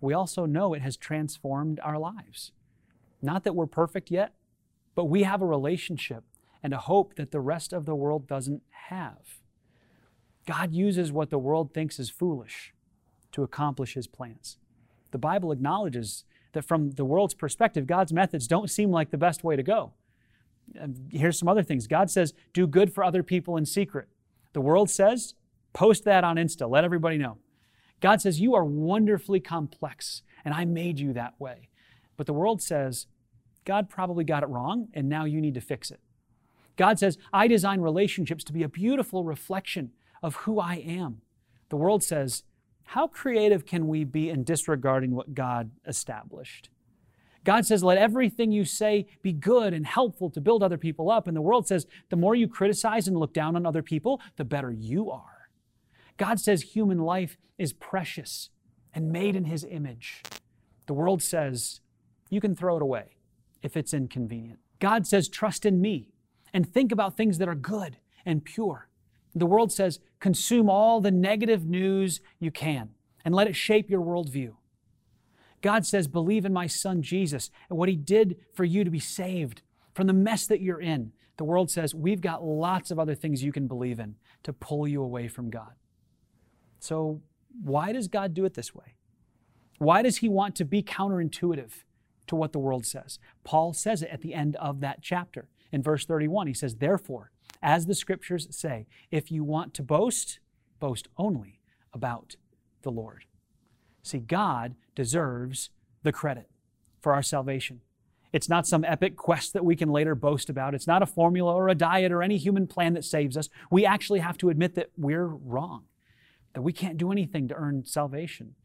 we 0.00 0.12
also 0.12 0.44
know 0.44 0.74
it 0.74 0.82
has 0.82 0.96
transformed 0.96 1.80
our 1.80 1.98
lives. 1.98 2.52
Not 3.22 3.44
that 3.44 3.54
we're 3.54 3.66
perfect 3.66 4.10
yet, 4.10 4.34
but 4.94 5.06
we 5.06 5.22
have 5.22 5.40
a 5.40 5.46
relationship 5.46 6.24
and 6.62 6.74
a 6.74 6.78
hope 6.78 7.14
that 7.14 7.30
the 7.30 7.40
rest 7.40 7.72
of 7.72 7.86
the 7.86 7.94
world 7.94 8.26
doesn't 8.26 8.62
have. 8.88 9.40
God 10.46 10.72
uses 10.72 11.12
what 11.12 11.30
the 11.30 11.38
world 11.38 11.72
thinks 11.72 11.98
is 11.98 12.10
foolish 12.10 12.72
to 13.32 13.42
accomplish 13.42 13.94
his 13.94 14.06
plans. 14.06 14.58
The 15.10 15.18
Bible 15.18 15.52
acknowledges 15.52 16.24
that 16.52 16.64
from 16.64 16.92
the 16.92 17.04
world's 17.04 17.34
perspective, 17.34 17.86
God's 17.86 18.12
methods 18.12 18.46
don't 18.46 18.70
seem 18.70 18.90
like 18.90 19.10
the 19.10 19.18
best 19.18 19.44
way 19.44 19.56
to 19.56 19.62
go. 19.62 19.92
Here's 21.10 21.38
some 21.38 21.48
other 21.48 21.62
things 21.62 21.86
God 21.86 22.10
says, 22.10 22.32
do 22.52 22.66
good 22.66 22.92
for 22.92 23.04
other 23.04 23.22
people 23.22 23.56
in 23.56 23.66
secret. 23.66 24.08
The 24.52 24.60
world 24.60 24.88
says, 24.88 25.34
post 25.72 26.04
that 26.04 26.24
on 26.24 26.36
Insta, 26.36 26.68
let 26.68 26.84
everybody 26.84 27.18
know. 27.18 27.38
God 28.00 28.20
says, 28.20 28.40
you 28.40 28.54
are 28.54 28.64
wonderfully 28.64 29.40
complex, 29.40 30.22
and 30.44 30.54
I 30.54 30.64
made 30.64 30.98
you 30.98 31.12
that 31.12 31.34
way. 31.38 31.68
But 32.16 32.26
the 32.26 32.32
world 32.32 32.62
says, 32.62 33.06
God 33.64 33.88
probably 33.88 34.24
got 34.24 34.42
it 34.42 34.48
wrong, 34.48 34.88
and 34.94 35.08
now 35.08 35.24
you 35.24 35.40
need 35.40 35.54
to 35.54 35.60
fix 35.60 35.90
it. 35.90 36.00
God 36.76 36.98
says, 36.98 37.18
I 37.32 37.46
design 37.46 37.80
relationships 37.80 38.44
to 38.44 38.52
be 38.52 38.62
a 38.62 38.68
beautiful 38.68 39.24
reflection 39.24 39.92
of 40.24 40.36
who 40.36 40.58
I 40.58 40.76
am. 40.76 41.20
The 41.68 41.76
world 41.76 42.02
says, 42.02 42.44
How 42.84 43.06
creative 43.06 43.66
can 43.66 43.86
we 43.86 44.04
be 44.04 44.30
in 44.30 44.42
disregarding 44.42 45.14
what 45.14 45.34
God 45.34 45.70
established? 45.86 46.70
God 47.44 47.66
says, 47.66 47.84
Let 47.84 47.98
everything 47.98 48.50
you 48.50 48.64
say 48.64 49.06
be 49.20 49.34
good 49.34 49.74
and 49.74 49.86
helpful 49.86 50.30
to 50.30 50.40
build 50.40 50.62
other 50.62 50.78
people 50.78 51.10
up. 51.10 51.28
And 51.28 51.36
the 51.36 51.42
world 51.42 51.68
says, 51.68 51.86
The 52.08 52.16
more 52.16 52.34
you 52.34 52.48
criticize 52.48 53.06
and 53.06 53.18
look 53.18 53.34
down 53.34 53.54
on 53.54 53.66
other 53.66 53.82
people, 53.82 54.18
the 54.36 54.46
better 54.46 54.72
you 54.72 55.10
are. 55.10 55.50
God 56.16 56.40
says 56.40 56.62
human 56.62 57.00
life 57.00 57.36
is 57.58 57.74
precious 57.74 58.48
and 58.94 59.12
made 59.12 59.36
in 59.36 59.44
His 59.44 59.62
image. 59.68 60.22
The 60.86 60.94
world 60.94 61.22
says, 61.22 61.82
You 62.30 62.40
can 62.40 62.56
throw 62.56 62.76
it 62.76 62.82
away 62.82 63.18
if 63.62 63.76
it's 63.76 63.92
inconvenient. 63.92 64.58
God 64.78 65.06
says, 65.06 65.28
Trust 65.28 65.66
in 65.66 65.82
me 65.82 66.14
and 66.54 66.66
think 66.66 66.92
about 66.92 67.14
things 67.14 67.36
that 67.36 67.48
are 67.48 67.54
good 67.54 67.98
and 68.24 68.42
pure. 68.42 68.88
The 69.34 69.46
world 69.46 69.72
says, 69.72 70.00
Consume 70.20 70.70
all 70.70 71.00
the 71.00 71.10
negative 71.10 71.66
news 71.66 72.20
you 72.38 72.50
can 72.50 72.90
and 73.24 73.34
let 73.34 73.48
it 73.48 73.56
shape 73.56 73.90
your 73.90 74.00
worldview. 74.00 74.54
God 75.60 75.86
says, 75.86 76.06
Believe 76.06 76.44
in 76.44 76.52
my 76.52 76.66
son 76.66 77.02
Jesus 77.02 77.50
and 77.68 77.78
what 77.78 77.88
he 77.88 77.96
did 77.96 78.36
for 78.52 78.64
you 78.64 78.84
to 78.84 78.90
be 78.90 79.00
saved 79.00 79.62
from 79.94 80.06
the 80.06 80.12
mess 80.12 80.46
that 80.46 80.60
you're 80.60 80.80
in. 80.80 81.12
The 81.36 81.44
world 81.44 81.70
says, 81.70 81.94
We've 81.94 82.20
got 82.20 82.44
lots 82.44 82.90
of 82.90 82.98
other 82.98 83.14
things 83.14 83.42
you 83.42 83.52
can 83.52 83.66
believe 83.66 83.98
in 83.98 84.16
to 84.44 84.52
pull 84.52 84.86
you 84.86 85.02
away 85.02 85.26
from 85.26 85.50
God. 85.50 85.72
So, 86.78 87.22
why 87.62 87.92
does 87.92 88.08
God 88.08 88.34
do 88.34 88.44
it 88.44 88.54
this 88.54 88.74
way? 88.74 88.94
Why 89.78 90.02
does 90.02 90.18
he 90.18 90.28
want 90.28 90.54
to 90.56 90.64
be 90.64 90.82
counterintuitive 90.82 91.84
to 92.26 92.36
what 92.36 92.52
the 92.52 92.58
world 92.58 92.84
says? 92.86 93.18
Paul 93.42 93.72
says 93.72 94.02
it 94.02 94.10
at 94.10 94.20
the 94.20 94.34
end 94.34 94.56
of 94.56 94.80
that 94.80 95.02
chapter. 95.02 95.48
In 95.72 95.82
verse 95.82 96.04
31, 96.04 96.46
he 96.46 96.54
says, 96.54 96.76
Therefore, 96.76 97.32
as 97.64 97.86
the 97.86 97.94
scriptures 97.94 98.46
say, 98.50 98.86
if 99.10 99.32
you 99.32 99.42
want 99.42 99.74
to 99.74 99.82
boast, 99.82 100.38
boast 100.78 101.08
only 101.16 101.60
about 101.92 102.36
the 102.82 102.90
Lord. 102.90 103.24
See, 104.02 104.18
God 104.18 104.74
deserves 104.94 105.70
the 106.02 106.12
credit 106.12 106.50
for 107.00 107.14
our 107.14 107.22
salvation. 107.22 107.80
It's 108.34 108.48
not 108.48 108.66
some 108.66 108.84
epic 108.84 109.16
quest 109.16 109.54
that 109.54 109.64
we 109.64 109.76
can 109.76 109.88
later 109.88 110.14
boast 110.14 110.50
about. 110.50 110.74
It's 110.74 110.86
not 110.86 111.02
a 111.02 111.06
formula 111.06 111.54
or 111.54 111.68
a 111.68 111.74
diet 111.74 112.12
or 112.12 112.22
any 112.22 112.36
human 112.36 112.66
plan 112.66 112.92
that 112.94 113.04
saves 113.04 113.36
us. 113.36 113.48
We 113.70 113.86
actually 113.86 114.20
have 114.20 114.36
to 114.38 114.50
admit 114.50 114.74
that 114.74 114.90
we're 114.98 115.26
wrong, 115.26 115.84
that 116.52 116.62
we 116.62 116.72
can't 116.72 116.98
do 116.98 117.12
anything 117.12 117.48
to 117.48 117.54
earn 117.54 117.84
salvation, 117.86 118.56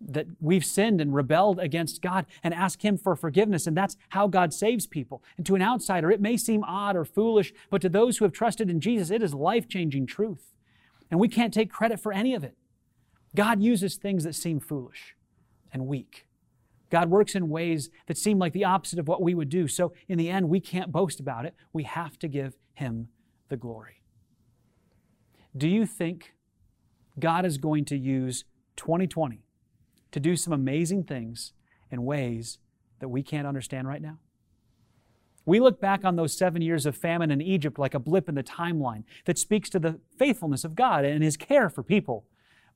that 0.00 0.26
we've 0.40 0.64
sinned 0.64 1.00
and 1.00 1.14
rebelled 1.14 1.58
against 1.58 2.02
God 2.02 2.26
and 2.42 2.54
ask 2.54 2.84
Him 2.84 2.96
for 2.96 3.16
forgiveness. 3.16 3.66
And 3.66 3.76
that's 3.76 3.96
how 4.10 4.26
God 4.28 4.52
saves 4.54 4.86
people. 4.86 5.22
And 5.36 5.44
to 5.46 5.54
an 5.54 5.62
outsider, 5.62 6.10
it 6.10 6.20
may 6.20 6.36
seem 6.36 6.64
odd 6.64 6.96
or 6.96 7.04
foolish, 7.04 7.52
but 7.70 7.82
to 7.82 7.88
those 7.88 8.18
who 8.18 8.24
have 8.24 8.32
trusted 8.32 8.70
in 8.70 8.80
Jesus, 8.80 9.10
it 9.10 9.22
is 9.22 9.34
life 9.34 9.68
changing 9.68 10.06
truth. 10.06 10.54
And 11.10 11.18
we 11.18 11.28
can't 11.28 11.54
take 11.54 11.70
credit 11.70 12.00
for 12.00 12.12
any 12.12 12.34
of 12.34 12.44
it. 12.44 12.56
God 13.34 13.62
uses 13.62 13.96
things 13.96 14.24
that 14.24 14.34
seem 14.34 14.60
foolish 14.60 15.16
and 15.72 15.86
weak. 15.86 16.26
God 16.90 17.10
works 17.10 17.34
in 17.34 17.48
ways 17.48 17.90
that 18.06 18.16
seem 18.16 18.38
like 18.38 18.52
the 18.52 18.64
opposite 18.64 18.98
of 18.98 19.08
what 19.08 19.20
we 19.20 19.34
would 19.34 19.50
do. 19.50 19.68
So, 19.68 19.92
in 20.08 20.16
the 20.16 20.30
end, 20.30 20.48
we 20.48 20.60
can't 20.60 20.90
boast 20.90 21.20
about 21.20 21.44
it. 21.44 21.54
We 21.72 21.82
have 21.82 22.18
to 22.20 22.28
give 22.28 22.56
Him 22.74 23.08
the 23.48 23.58
glory. 23.58 24.02
Do 25.56 25.68
you 25.68 25.84
think 25.84 26.34
God 27.18 27.44
is 27.44 27.58
going 27.58 27.84
to 27.86 27.96
use 27.96 28.44
2020 28.76 29.42
to 30.12 30.20
do 30.20 30.36
some 30.36 30.52
amazing 30.52 31.04
things 31.04 31.52
in 31.90 32.04
ways 32.04 32.58
that 33.00 33.08
we 33.08 33.22
can't 33.22 33.46
understand 33.46 33.88
right 33.88 34.02
now? 34.02 34.18
We 35.44 35.60
look 35.60 35.80
back 35.80 36.04
on 36.04 36.16
those 36.16 36.36
seven 36.36 36.60
years 36.60 36.84
of 36.84 36.94
famine 36.94 37.30
in 37.30 37.40
Egypt 37.40 37.78
like 37.78 37.94
a 37.94 37.98
blip 37.98 38.28
in 38.28 38.34
the 38.34 38.42
timeline 38.42 39.04
that 39.24 39.38
speaks 39.38 39.70
to 39.70 39.78
the 39.78 39.98
faithfulness 40.18 40.62
of 40.62 40.74
God 40.74 41.06
and 41.06 41.24
His 41.24 41.38
care 41.38 41.70
for 41.70 41.82
people. 41.82 42.26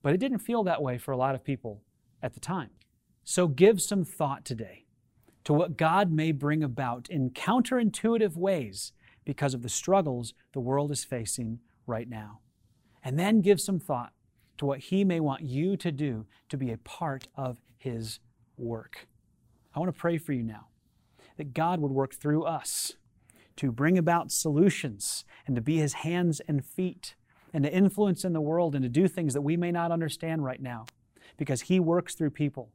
But 0.03 0.15
it 0.15 0.19
didn't 0.19 0.39
feel 0.39 0.65
that 0.65 0.83
way 0.83 0.97
for 0.97 1.13
a 1.13 1.17
lot 1.17 1.35
of 1.35 1.45
people 1.45 1.83
at 2.23 2.33
the 2.33 2.41
time. 2.41 2.71
So 3.25 3.47
give 3.47 3.81
some 3.83 4.05
thought 4.05 4.45
today 4.45 4.87
to 5.45 5.53
what 5.53 5.77
God 5.77 6.11
may 6.11 6.33
bring 6.33 6.63
about 6.63 7.09
in 7.11 7.31
counterintuitive 7.31 8.37
ways 8.37 8.93
because 9.25 9.55
of 9.55 9.63
the 9.63 9.69
struggles 9.69 10.35
the 10.53 10.61
world 10.61 10.91
is 10.91 11.05
facing 11.05 11.61
right 11.87 12.09
now. 12.09 12.41
And 13.05 13.19
then 13.19 13.41
give 13.41 13.61
some 13.61 13.79
thought 13.79 14.13
to 14.63 14.67
what 14.67 14.79
He 14.79 15.03
may 15.03 15.19
want 15.19 15.43
you 15.43 15.77
to 15.77 15.91
do 15.91 16.25
to 16.49 16.57
be 16.57 16.71
a 16.71 16.79
part 16.79 17.27
of 17.35 17.61
His 17.77 18.21
work. 18.57 19.09
I 19.75 19.81
want 19.81 19.93
to 19.93 20.01
pray 20.01 20.19
for 20.19 20.33
you 20.33 20.45
now 20.45 20.69
that 21.37 21.53
God 21.53 21.81
would 21.81 21.91
work 21.91 22.15
through 22.15 22.45
us 22.45 22.93
to 23.57 23.73
bring 23.73 23.99
about 23.99 24.31
solutions 24.31 25.25
and 25.49 25.57
to 25.57 25.63
be 25.63 25.79
His 25.79 25.95
hands 25.95 26.41
and 26.47 26.65
feet 26.65 27.17
and 27.53 27.65
to 27.65 27.73
influence 27.73 28.25
in 28.25 28.35
the 28.35 28.41
world 28.41 28.77
and 28.77 28.85
to 28.85 28.89
do 28.89 29.09
things 29.09 29.35
that 29.35 29.41
we 29.41 29.57
may 29.57 29.73
not 29.73 29.91
understand 29.91 30.45
right 30.45 30.63
now 30.63 30.87
because 31.37 31.63
He 31.63 31.81
works 31.81 32.15
through 32.15 32.31
people 32.31 32.71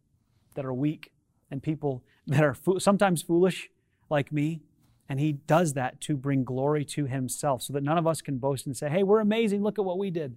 that 0.55 0.65
are 0.65 0.73
weak 0.73 1.13
and 1.49 1.63
people 1.63 2.03
that 2.27 2.43
are 2.43 2.53
fo- 2.53 2.79
sometimes 2.79 3.21
foolish, 3.21 3.69
like 4.09 4.33
me. 4.33 4.59
And 5.07 5.21
He 5.21 5.31
does 5.31 5.71
that 5.75 6.01
to 6.01 6.17
bring 6.17 6.43
glory 6.43 6.83
to 6.83 7.05
Himself 7.05 7.61
so 7.61 7.71
that 7.71 7.83
none 7.83 7.97
of 7.97 8.05
us 8.05 8.21
can 8.21 8.39
boast 8.39 8.65
and 8.65 8.75
say, 8.75 8.89
hey, 8.89 9.03
we're 9.03 9.21
amazing, 9.21 9.63
look 9.63 9.79
at 9.79 9.85
what 9.85 9.97
we 9.97 10.11
did. 10.11 10.35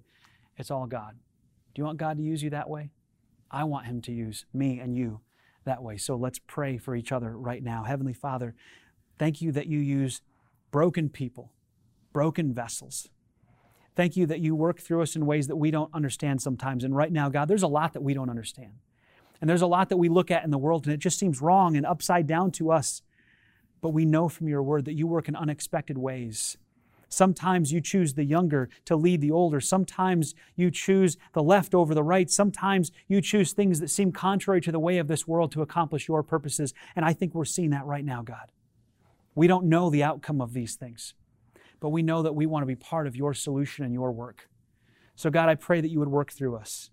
It's 0.57 0.71
all 0.71 0.87
God. 0.87 1.17
You 1.81 1.85
want 1.87 1.99
God 1.99 2.19
to 2.19 2.23
use 2.23 2.43
you 2.43 2.51
that 2.51 2.69
way? 2.69 2.91
I 3.51 3.65
want 3.65 3.87
Him 3.87 4.01
to 4.03 4.13
use 4.13 4.45
me 4.53 4.79
and 4.79 4.95
you 4.95 5.21
that 5.65 5.83
way. 5.83 5.97
So 5.97 6.15
let's 6.15 6.39
pray 6.39 6.79
for 6.79 6.95
each 6.95 7.11
other 7.11 7.37
right 7.37 7.63
now. 7.63 7.85
Heavenly 7.85 8.13
Father, 8.13 8.55
thank 9.19 9.41
you 9.43 9.51
that 9.53 9.67
you 9.67 9.79
use 9.79 10.21
broken 10.71 11.09
people, 11.09 11.51
broken 12.13 12.53
vessels 12.53 13.09
Thank 13.97 14.17
you 14.17 14.27
that 14.27 14.41
you 14.41 14.55
work 14.55 14.81
through 14.81 15.03
us 15.03 15.17
in 15.17 15.27
ways 15.27 15.49
that 15.49 15.57
we 15.57 15.71
don't 15.71 15.93
understand 15.93 16.41
sometimes. 16.41 16.85
And 16.85 16.97
right 16.97 17.13
now, 17.13 17.29
God, 17.29 17.49
there's 17.49 17.63
a 17.63 17.69
lot 17.69 17.93
that 17.93 18.03
we 18.03 18.15
don't 18.15 18.31
understand. 18.31 18.73
And 19.41 19.51
there's 19.51 19.63
a 19.63 19.67
lot 19.67 19.89
that 19.89 19.97
we 19.97 20.09
look 20.09 20.31
at 20.31 20.45
in 20.45 20.51
the 20.51 20.59
world 20.59 20.87
and 20.87 20.95
it 20.95 21.01
just 21.01 21.19
seems 21.19 21.43
wrong 21.43 21.77
and 21.77 21.85
upside 21.85 22.27
down 22.27 22.51
to 22.53 22.71
us. 22.71 23.03
But 23.81 23.91
we 23.91 24.05
know 24.05 24.29
from 24.29 24.49
your 24.49 24.63
word 24.63 24.85
that 24.85 24.95
you 24.95 25.07
work 25.07 25.29
in 25.29 25.37
unexpected 25.37 25.99
ways. 25.99 26.57
Sometimes 27.11 27.73
you 27.73 27.83
choose 27.83 28.15
the 28.15 28.25
younger 28.25 28.71
to 28.87 28.97
lead 28.97 29.21
the 29.21 29.31
older. 29.31 29.61
Sometimes 29.61 30.35
you 30.57 30.71
choose 30.71 31.19
the 31.35 31.43
left 31.43 31.75
over 31.75 31.95
the 31.95 32.03
right. 32.03 32.31
Sometimes 32.31 32.91
you 33.09 33.21
choose 33.21 33.53
things 33.53 33.81
that 33.81 33.91
seem 33.91 34.13
contrary 34.13 34.63
to 34.63 34.73
the 34.73 34.81
way 34.81 34.97
of 34.97 35.09
this 35.09 35.29
world 35.29 35.53
to 35.53 35.63
accomplish 35.63 36.09
your 36.09 36.23
purposes. 36.23 36.73
And 36.97 37.05
I 37.05 37.13
think 37.13 37.35
we're 37.35 37.45
seeing 37.45 37.71
that 37.71 37.85
right 37.85 38.05
now, 38.05 38.23
God. 38.23 38.53
We 39.35 39.47
don't 39.47 39.67
know 39.67 39.91
the 39.91 40.03
outcome 40.03 40.41
of 40.41 40.55
these 40.55 40.77
things 40.77 41.15
but 41.81 41.89
we 41.89 42.03
know 42.03 42.23
that 42.23 42.35
we 42.35 42.47
want 42.47 42.63
to 42.63 42.67
be 42.67 42.77
part 42.77 43.07
of 43.07 43.17
your 43.17 43.35
solution 43.35 43.85
and 43.85 43.95
your 43.95 44.13
work. 44.13 44.49
So, 45.17 45.31
God, 45.31 45.49
I 45.49 45.55
pray 45.55 45.81
that 45.81 45.89
you 45.89 45.99
would 45.99 46.09
work 46.09 46.31
through 46.31 46.57
us 46.57 46.91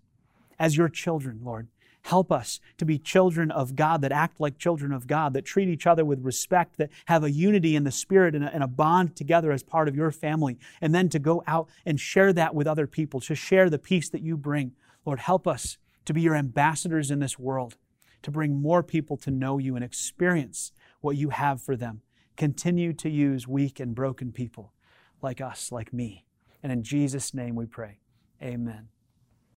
as 0.58 0.76
your 0.76 0.88
children, 0.88 1.40
Lord. 1.44 1.68
Help 2.08 2.32
us 2.32 2.58
to 2.78 2.86
be 2.86 2.98
children 2.98 3.50
of 3.50 3.76
God 3.76 4.00
that 4.00 4.12
act 4.12 4.40
like 4.40 4.56
children 4.56 4.94
of 4.94 5.06
God, 5.06 5.34
that 5.34 5.44
treat 5.44 5.68
each 5.68 5.86
other 5.86 6.06
with 6.06 6.24
respect, 6.24 6.78
that 6.78 6.88
have 7.04 7.22
a 7.22 7.30
unity 7.30 7.76
in 7.76 7.84
the 7.84 7.90
spirit 7.90 8.34
and 8.34 8.42
a, 8.42 8.54
and 8.54 8.64
a, 8.64 8.66
bond 8.66 9.14
together 9.14 9.52
as 9.52 9.62
part 9.62 9.88
of 9.88 9.94
your 9.94 10.10
family, 10.10 10.58
and 10.80 10.94
then 10.94 11.10
to 11.10 11.18
go 11.18 11.44
out 11.46 11.68
and 11.84 12.00
share 12.00 12.32
that 12.32 12.54
with 12.54 12.66
other 12.66 12.86
people, 12.86 13.20
to 13.20 13.34
share 13.34 13.68
the 13.68 13.78
peace 13.78 14.08
that 14.08 14.22
you 14.22 14.38
bring. 14.38 14.72
Lord, 15.04 15.18
help 15.18 15.46
us 15.46 15.76
to 16.06 16.14
be 16.14 16.22
your 16.22 16.34
ambassadors 16.34 17.10
in 17.10 17.18
this 17.18 17.38
world, 17.38 17.76
to 18.22 18.30
bring 18.30 18.62
more 18.62 18.82
people 18.82 19.18
to 19.18 19.30
know 19.30 19.58
you 19.58 19.76
and 19.76 19.84
experience 19.84 20.72
what 21.02 21.18
you 21.18 21.28
have 21.28 21.60
for 21.60 21.76
them. 21.76 22.00
Continue 22.38 22.94
to 22.94 23.10
use 23.10 23.46
weak 23.46 23.80
and 23.80 23.94
broken 23.94 24.32
people 24.32 24.72
like 25.20 25.42
us, 25.42 25.70
like 25.70 25.92
me. 25.92 26.24
And 26.62 26.72
in 26.72 26.82
Jesus' 26.82 27.34
name 27.34 27.54
we 27.54 27.66
pray. 27.66 27.98
Amen. 28.42 28.88